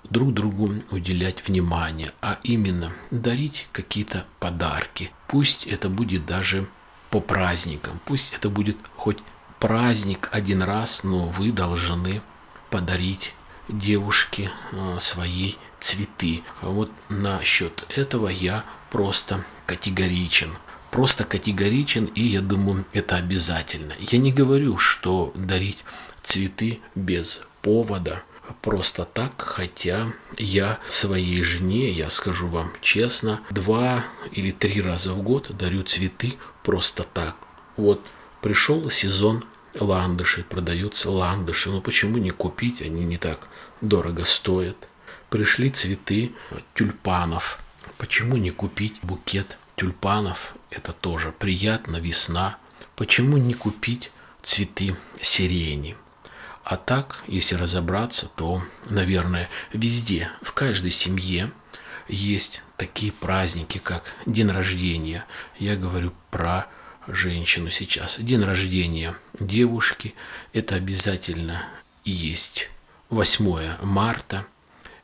друг 0.10 0.34
другу 0.34 0.72
уделять 0.92 1.48
внимание, 1.48 2.12
а 2.22 2.40
именно 2.44 2.94
дарить 3.12 3.68
какие-то 3.72 4.26
подарки. 4.40 5.12
Пусть 5.28 5.68
это 5.68 5.90
будет 5.90 6.26
даже 6.26 6.68
по 7.10 7.20
праздникам, 7.20 8.00
пусть 8.06 8.34
это 8.34 8.50
будет 8.50 8.78
хоть 8.96 9.20
праздник 9.60 10.30
один 10.32 10.62
раз, 10.62 11.04
но 11.04 11.28
вы 11.28 11.52
должны 11.52 12.22
подарить 12.70 13.34
девушке 13.68 14.52
э, 14.72 14.98
своей 15.00 15.58
цветы. 15.80 16.44
Вот 16.62 16.92
насчет 17.10 17.86
этого 17.96 18.28
я 18.28 18.64
просто 18.90 19.44
категоричен 19.66 20.52
просто 20.92 21.26
категоричен, 21.26 22.06
и 22.16 22.22
я 22.22 22.42
думаю, 22.42 22.86
это 22.94 23.18
обязательно. 23.18 23.94
Я 24.00 24.18
не 24.18 24.32
говорю, 24.32 24.78
что 24.78 25.32
дарить 25.36 25.84
цветы 26.24 26.80
без 26.96 27.44
повода, 27.62 28.24
просто 28.62 29.06
так, 29.06 29.34
хотя 29.38 30.08
я 30.38 30.80
своей 30.88 31.44
жене, 31.44 31.92
я 31.92 32.10
скажу 32.10 32.48
вам 32.48 32.72
честно, 32.82 33.42
два 33.52 34.06
или 34.32 34.52
три 34.52 34.82
раза 34.82 35.14
в 35.14 35.22
год 35.22 35.56
дарю 35.58 35.84
цветы 35.84 36.34
просто 36.64 37.04
так. 37.04 37.36
Вот 37.76 38.06
пришел 38.42 38.90
сезон 38.90 39.44
ландышей, 39.80 40.44
продаются 40.44 41.12
ландыши, 41.12 41.70
но 41.70 41.82
почему 41.82 42.18
не 42.18 42.32
купить, 42.32 42.82
они 42.82 43.04
не 43.04 43.18
так 43.18 43.48
дорого 43.82 44.26
стоят. 44.26 44.88
Пришли 45.30 45.70
цветы 45.70 46.32
тюльпанов, 46.74 47.60
почему 47.98 48.38
не 48.38 48.50
купить 48.50 48.96
букет 49.02 49.58
тюльпанов, 49.76 50.56
это 50.70 50.94
тоже 50.94 51.34
приятно, 51.34 51.98
весна. 51.98 52.58
Почему 52.96 53.36
не 53.36 53.54
купить 53.54 54.10
цветы 54.42 54.96
сирени? 55.20 55.98
А 56.64 56.78
так, 56.78 57.24
если 57.28 57.56
разобраться, 57.56 58.32
то, 58.38 58.64
наверное, 58.90 59.50
везде, 59.74 60.32
в 60.42 60.54
каждой 60.54 60.92
семье 60.92 61.52
есть 62.08 62.64
такие 62.78 63.12
праздники, 63.12 63.80
как 63.80 64.14
день 64.26 64.50
рождения. 64.50 65.26
Я 65.60 65.76
говорю 65.76 66.14
про 66.32 66.68
женщину 67.06 67.70
сейчас. 67.70 68.18
День 68.18 68.46
рождения 68.46 69.14
девушки– 69.42 70.16
это 70.54 70.76
обязательно 70.76 71.68
есть 72.06 72.70
8 73.10 73.84
марта– 73.84 74.46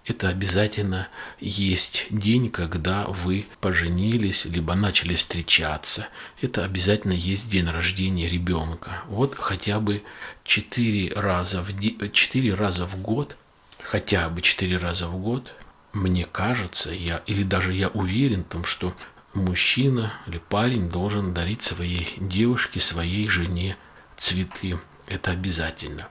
это 0.06 0.28
обязательно 0.28 1.08
есть 1.40 2.08
день, 2.10 2.50
когда 2.50 3.06
вы 3.06 3.46
поженились, 3.62 4.46
либо 4.46 4.76
начали 4.76 5.16
встречаться. 5.16 6.08
Это 6.42 6.66
обязательно 6.66 7.14
есть 7.14 7.50
день 7.50 7.70
рождения 7.70 8.28
ребенка. 8.28 9.04
Вот 9.08 9.36
хотя 9.36 9.80
бы 9.80 10.04
4 10.44 11.14
раза 11.16 11.62
в, 11.62 12.10
4 12.10 12.54
раза 12.54 12.86
в 12.86 13.02
год, 13.02 13.38
хотя 13.82 14.28
бы 14.28 14.42
4 14.42 14.78
раза 14.78 15.08
в 15.08 15.18
год, 15.18 15.54
мне 15.94 16.26
кажется, 16.26 16.92
я, 16.92 17.22
или 17.26 17.44
даже 17.44 17.72
я 17.72 17.88
уверен 17.90 18.44
в 18.44 18.48
том, 18.48 18.66
что 18.66 18.94
мужчина 19.34 20.14
или 20.28 20.38
парень 20.38 20.90
должен 20.90 21.34
дарить 21.34 21.62
своей 21.62 22.14
девушке, 22.18 22.82
своей 22.82 23.30
жене 23.30 23.78
цветы. 24.18 24.78
Это 25.08 25.32
обязательно 25.32 26.10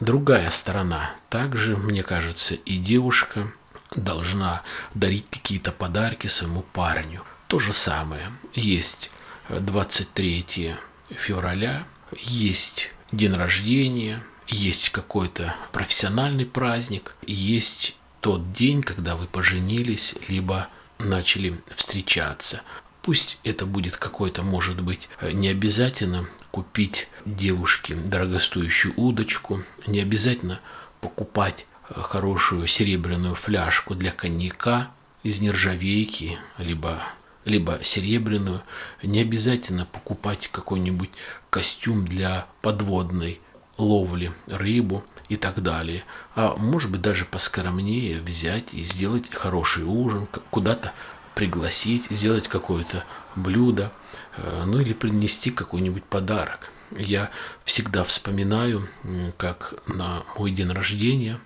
другая 0.00 0.50
сторона. 0.50 1.14
Также, 1.28 1.76
мне 1.76 2.02
кажется, 2.02 2.54
и 2.54 2.78
девушка 2.78 3.52
должна 3.94 4.62
дарить 4.94 5.26
какие-то 5.30 5.72
подарки 5.72 6.26
своему 6.26 6.62
парню. 6.62 7.22
То 7.48 7.58
же 7.58 7.72
самое. 7.72 8.32
Есть 8.54 9.10
23 9.48 10.74
февраля, 11.10 11.84
есть 12.16 12.90
день 13.12 13.34
рождения, 13.34 14.22
есть 14.48 14.90
какой-то 14.90 15.54
профессиональный 15.72 16.46
праздник, 16.46 17.14
есть 17.26 17.96
тот 18.20 18.52
день, 18.52 18.82
когда 18.82 19.16
вы 19.16 19.26
поженились, 19.26 20.14
либо 20.28 20.68
начали 20.98 21.60
встречаться. 21.76 22.62
Пусть 23.02 23.38
это 23.44 23.66
будет 23.66 23.96
какой-то, 23.96 24.42
может 24.42 24.80
быть, 24.80 25.08
не 25.20 25.48
обязательно 25.48 26.26
купить 26.54 27.08
девушке 27.24 27.96
дорогостоящую 27.96 28.94
удочку, 28.96 29.64
не 29.88 29.98
обязательно 29.98 30.60
покупать 31.00 31.66
э, 31.88 32.00
хорошую 32.00 32.68
серебряную 32.68 33.34
фляжку 33.34 33.96
для 33.96 34.12
коньяка 34.12 34.92
из 35.24 35.40
нержавейки, 35.40 36.38
либо, 36.58 37.02
либо 37.44 37.80
серебряную, 37.82 38.62
не 39.02 39.22
обязательно 39.22 39.84
покупать 39.84 40.48
какой-нибудь 40.52 41.10
костюм 41.50 42.04
для 42.04 42.46
подводной 42.62 43.40
ловли 43.76 44.32
рыбу 44.46 45.04
и 45.28 45.34
так 45.34 45.60
далее. 45.60 46.04
А 46.36 46.54
может 46.54 46.92
быть 46.92 47.00
даже 47.00 47.24
поскромнее 47.24 48.20
взять 48.20 48.74
и 48.74 48.84
сделать 48.84 49.24
хороший 49.34 49.82
ужин, 49.82 50.28
куда-то 50.50 50.92
пригласить, 51.34 52.06
сделать 52.10 52.46
какое-то 52.46 53.02
блюдо, 53.34 53.90
ну 54.36 54.80
или 54.80 54.92
принести 54.92 55.50
какой-нибудь 55.50 56.04
подарок. 56.04 56.70
Я 56.90 57.30
всегда 57.64 58.04
вспоминаю, 58.04 58.88
как 59.36 59.74
на 59.86 60.22
мой 60.36 60.50
день 60.50 60.70
рождения, 60.70 61.40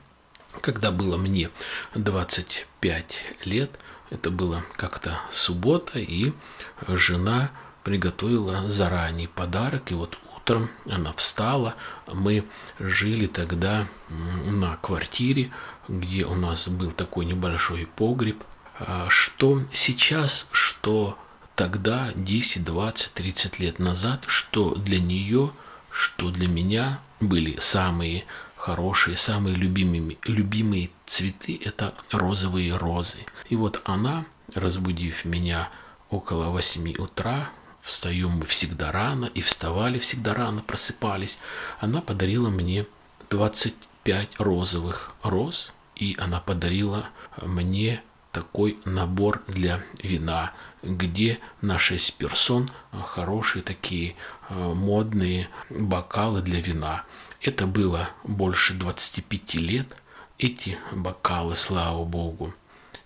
когда 0.60 0.90
было 0.90 1.16
мне 1.16 1.50
25 1.94 3.16
лет, 3.44 3.70
это 4.10 4.30
было 4.30 4.64
как-то 4.76 5.20
суббота, 5.30 5.98
и 5.98 6.32
жена 6.86 7.50
приготовила 7.84 8.68
заранее 8.68 9.28
подарок, 9.28 9.90
и 9.90 9.94
вот 9.94 10.18
утром 10.36 10.70
она 10.86 11.12
встала, 11.12 11.74
мы 12.06 12.44
жили 12.78 13.26
тогда 13.26 13.86
на 14.08 14.76
квартире, 14.76 15.50
где 15.88 16.24
у 16.24 16.34
нас 16.34 16.68
был 16.68 16.90
такой 16.90 17.24
небольшой 17.26 17.86
погреб, 17.86 18.42
а 18.78 19.08
что 19.08 19.60
сейчас, 19.72 20.48
что 20.52 21.18
тогда, 21.58 22.12
10, 22.14 22.62
20, 22.62 23.14
30 23.14 23.58
лет 23.58 23.80
назад, 23.80 24.22
что 24.28 24.76
для 24.76 25.00
нее, 25.00 25.50
что 25.90 26.30
для 26.30 26.46
меня 26.46 27.00
были 27.18 27.58
самые 27.58 28.26
хорошие, 28.54 29.16
самые 29.16 29.56
любимыми, 29.56 30.18
любимые 30.22 30.90
цветы– 31.04 31.60
это 31.64 31.94
розовые 32.12 32.76
розы. 32.76 33.18
И 33.48 33.56
вот 33.56 33.82
она, 33.82 34.24
разбудив 34.54 35.24
меня 35.24 35.68
около 36.10 36.44
8 36.44 36.94
утра, 36.98 37.50
встаем 37.82 38.30
мы 38.30 38.46
всегда 38.46 38.92
рано 38.92 39.24
и 39.24 39.40
вставали 39.40 39.98
всегда 39.98 40.34
рано, 40.34 40.62
просыпались, 40.62 41.40
она 41.80 42.00
подарила 42.00 42.50
мне 42.50 42.86
25 43.30 44.38
розовых 44.38 45.12
роз, 45.24 45.72
и 45.96 46.16
она 46.20 46.38
подарила 46.38 47.08
мне 47.42 48.00
такой 48.30 48.78
набор 48.84 49.42
для 49.48 49.82
вина– 50.04 50.52
где 50.82 51.38
на 51.60 51.78
6 51.78 52.16
персон 52.16 52.68
хорошие 53.06 53.62
такие 53.62 54.14
э, 54.48 54.54
модные 54.54 55.48
бокалы 55.70 56.42
для 56.42 56.60
вина. 56.60 57.04
Это 57.40 57.66
было 57.66 58.10
больше 58.24 58.74
25 58.74 59.54
лет. 59.54 59.96
Эти 60.38 60.78
бокалы, 60.92 61.56
слава 61.56 62.04
богу, 62.04 62.54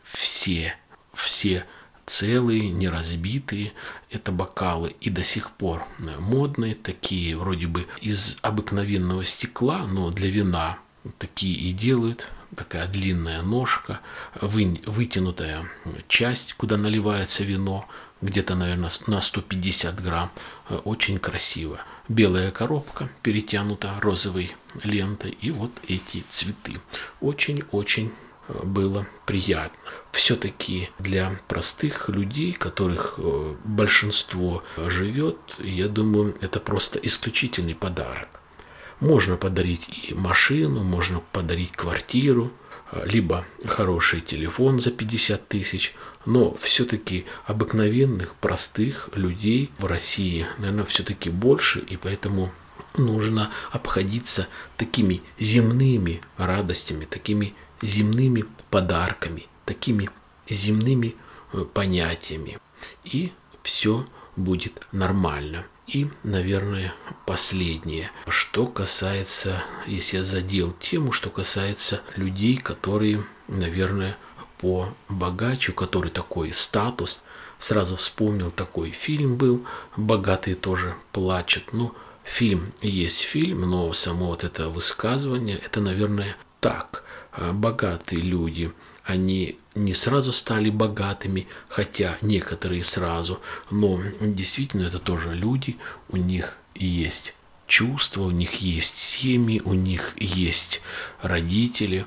все, 0.02 0.76
все 1.14 1.64
целые, 2.06 2.68
не 2.70 2.88
разбитые. 2.88 3.72
Это 4.10 4.32
бокалы 4.32 4.94
и 5.00 5.08
до 5.08 5.22
сих 5.22 5.50
пор 5.50 5.86
модные, 6.18 6.74
такие 6.74 7.36
вроде 7.36 7.66
бы 7.66 7.86
из 8.00 8.38
обыкновенного 8.42 9.24
стекла, 9.24 9.86
но 9.86 10.10
для 10.10 10.28
вина 10.28 10.78
такие 11.18 11.54
и 11.54 11.72
делают 11.72 12.28
такая 12.56 12.86
длинная 12.86 13.42
ножка, 13.42 14.00
вы, 14.40 14.80
вытянутая 14.86 15.68
часть, 16.08 16.54
куда 16.54 16.76
наливается 16.76 17.44
вино, 17.44 17.88
где-то, 18.22 18.54
наверное, 18.54 18.90
на 19.06 19.20
150 19.20 20.00
грамм. 20.02 20.30
Э, 20.68 20.76
очень 20.84 21.18
красиво. 21.18 21.80
Белая 22.08 22.50
коробка 22.50 23.08
перетянута 23.22 23.94
розовой 24.00 24.54
лентой. 24.84 25.36
И 25.40 25.50
вот 25.50 25.72
эти 25.88 26.24
цветы. 26.28 26.80
Очень-очень 27.20 28.12
э, 28.48 28.64
было 28.64 29.06
приятно. 29.26 29.76
Все-таки 30.12 30.90
для 30.98 31.32
простых 31.48 32.08
людей, 32.08 32.52
которых 32.52 33.14
э, 33.18 33.54
большинство 33.64 34.62
живет, 34.76 35.38
я 35.58 35.88
думаю, 35.88 36.36
это 36.40 36.60
просто 36.60 36.98
исключительный 37.00 37.74
подарок. 37.74 38.28
Можно 39.02 39.36
подарить 39.36 39.88
и 40.08 40.14
машину, 40.14 40.84
можно 40.84 41.20
подарить 41.32 41.72
квартиру, 41.72 42.52
а, 42.88 43.04
либо 43.04 43.44
хороший 43.66 44.20
телефон 44.20 44.78
за 44.78 44.92
50 44.92 45.48
тысяч, 45.48 45.96
но 46.24 46.54
все-таки 46.54 47.26
обыкновенных, 47.44 48.36
простых 48.36 49.10
людей 49.14 49.72
в 49.80 49.86
России, 49.86 50.46
наверное, 50.58 50.84
все-таки 50.84 51.30
больше, 51.30 51.80
и 51.80 51.96
поэтому 51.96 52.52
нужно 52.96 53.50
обходиться 53.72 54.46
такими 54.76 55.20
земными 55.36 56.20
радостями, 56.36 57.04
такими 57.04 57.54
земными 57.82 58.44
подарками, 58.70 59.48
такими 59.64 60.10
земными 60.48 61.16
э, 61.52 61.64
понятиями. 61.74 62.56
И 63.02 63.32
все 63.64 64.06
будет 64.36 64.86
нормально. 64.92 65.66
И, 65.86 66.08
наверное, 66.22 66.94
последнее, 67.26 68.10
что 68.28 68.66
касается, 68.66 69.64
если 69.86 70.18
я 70.18 70.24
задел 70.24 70.72
тему, 70.72 71.12
что 71.12 71.28
касается 71.28 72.02
людей, 72.16 72.56
которые, 72.56 73.24
наверное, 73.48 74.16
по 74.58 74.94
богаче, 75.08 75.72
у 75.72 75.74
который 75.74 76.10
такой 76.10 76.52
статус, 76.52 77.24
сразу 77.58 77.96
вспомнил 77.96 78.50
такой 78.50 78.90
фильм 78.90 79.36
был, 79.36 79.66
богатые 79.96 80.54
тоже 80.54 80.94
плачут. 81.10 81.72
Ну, 81.72 81.94
фильм 82.22 82.72
есть 82.80 83.20
фильм, 83.20 83.62
но 83.62 83.92
само 83.92 84.26
вот 84.26 84.44
это 84.44 84.68
высказывание, 84.68 85.58
это, 85.58 85.80
наверное, 85.80 86.36
так. 86.60 87.04
Богатые 87.52 88.22
люди– 88.22 88.70
они 89.04 89.58
не 89.74 89.94
сразу 89.94 90.32
стали 90.32 90.70
богатыми, 90.70 91.46
хотя 91.68 92.16
некоторые 92.20 92.84
сразу, 92.84 93.40
но 93.70 94.00
действительно 94.20 94.86
это 94.86 94.98
тоже 94.98 95.32
люди, 95.32 95.76
у 96.08 96.16
них 96.16 96.58
есть 96.74 97.34
чувства, 97.66 98.22
у 98.22 98.30
них 98.30 98.54
есть 98.56 98.96
семьи, 98.96 99.60
у 99.64 99.74
них 99.74 100.14
есть 100.18 100.82
родители, 101.20 102.06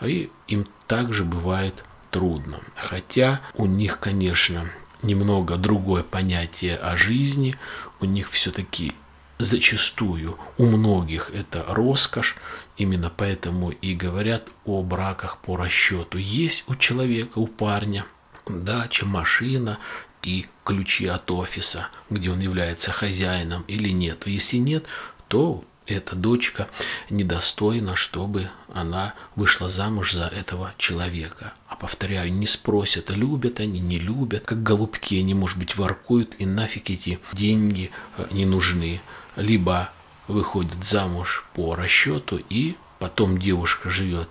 и 0.00 0.30
им 0.48 0.66
также 0.86 1.24
бывает 1.24 1.84
трудно. 2.10 2.60
Хотя 2.76 3.40
у 3.54 3.66
них, 3.66 3.98
конечно, 3.98 4.70
немного 5.02 5.56
другое 5.56 6.02
понятие 6.02 6.76
о 6.76 6.96
жизни, 6.96 7.56
у 8.00 8.04
них 8.04 8.30
все-таки 8.30 8.92
зачастую 9.38 10.38
у 10.58 10.66
многих 10.66 11.30
это 11.34 11.64
роскошь, 11.68 12.36
именно 12.76 13.10
поэтому 13.14 13.70
и 13.70 13.94
говорят 13.94 14.50
о 14.64 14.82
браках 14.82 15.38
по 15.38 15.56
расчету. 15.56 16.18
Есть 16.18 16.64
у 16.68 16.76
человека, 16.76 17.38
у 17.38 17.46
парня 17.46 18.04
дача, 18.46 19.06
машина 19.06 19.78
и 20.22 20.46
ключи 20.64 21.06
от 21.06 21.30
офиса, 21.30 21.88
где 22.10 22.30
он 22.30 22.38
является 22.38 22.92
хозяином 22.92 23.64
или 23.66 23.90
нет. 23.90 24.26
Если 24.26 24.56
нет, 24.56 24.86
то 25.28 25.64
эта 25.86 26.16
дочка 26.16 26.68
недостойна, 27.10 27.96
чтобы 27.96 28.50
она 28.72 29.14
вышла 29.36 29.68
замуж 29.68 30.12
за 30.12 30.26
этого 30.26 30.74
человека. 30.78 31.54
А 31.68 31.76
повторяю, 31.76 32.32
не 32.32 32.46
спросят, 32.46 33.10
любят 33.10 33.60
они, 33.60 33.80
не 33.80 33.98
любят, 33.98 34.44
как 34.44 34.62
голубки, 34.62 35.18
они, 35.18 35.34
может 35.34 35.58
быть, 35.58 35.76
воркуют, 35.76 36.34
и 36.38 36.46
нафиг 36.46 36.90
эти 36.90 37.18
деньги 37.32 37.90
э, 38.16 38.26
не 38.30 38.46
нужны. 38.46 39.00
Либо 39.36 39.90
выходит 40.28 40.84
замуж 40.84 41.44
по 41.54 41.74
расчету, 41.74 42.40
и 42.48 42.76
потом 42.98 43.38
девушка 43.38 43.90
живет 43.90 44.28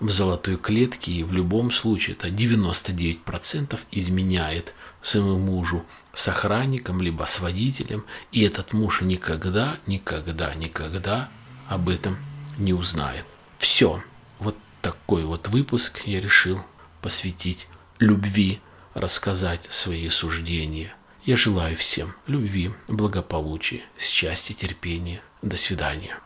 в 0.00 0.10
золотой 0.10 0.56
клетке, 0.56 1.12
и 1.12 1.22
в 1.22 1.32
любом 1.32 1.70
случае 1.70 2.16
это 2.16 2.28
99% 2.28 3.78
изменяет 3.92 4.74
своему 5.00 5.38
мужу 5.38 5.84
с 6.12 6.28
охранником, 6.28 7.00
либо 7.00 7.24
с 7.24 7.40
водителем, 7.40 8.04
и 8.30 8.42
этот 8.42 8.72
муж 8.72 9.00
никогда, 9.00 9.76
никогда, 9.86 10.54
никогда 10.54 11.28
об 11.68 11.88
этом 11.88 12.16
не 12.58 12.72
узнает. 12.72 13.26
Все. 13.58 14.02
Вот 14.38 14.56
такой 14.80 15.24
вот 15.24 15.48
выпуск 15.48 16.02
я 16.04 16.20
решил 16.20 16.60
посвятить 17.00 17.66
любви, 17.98 18.60
рассказать 18.94 19.66
свои 19.70 20.08
суждения. 20.08 20.94
Я 21.24 21.36
желаю 21.36 21.76
всем 21.76 22.14
любви, 22.26 22.72
благополучия, 22.88 23.82
счастья, 23.98 24.54
терпения. 24.54 25.22
До 25.40 25.56
свидания. 25.56 26.18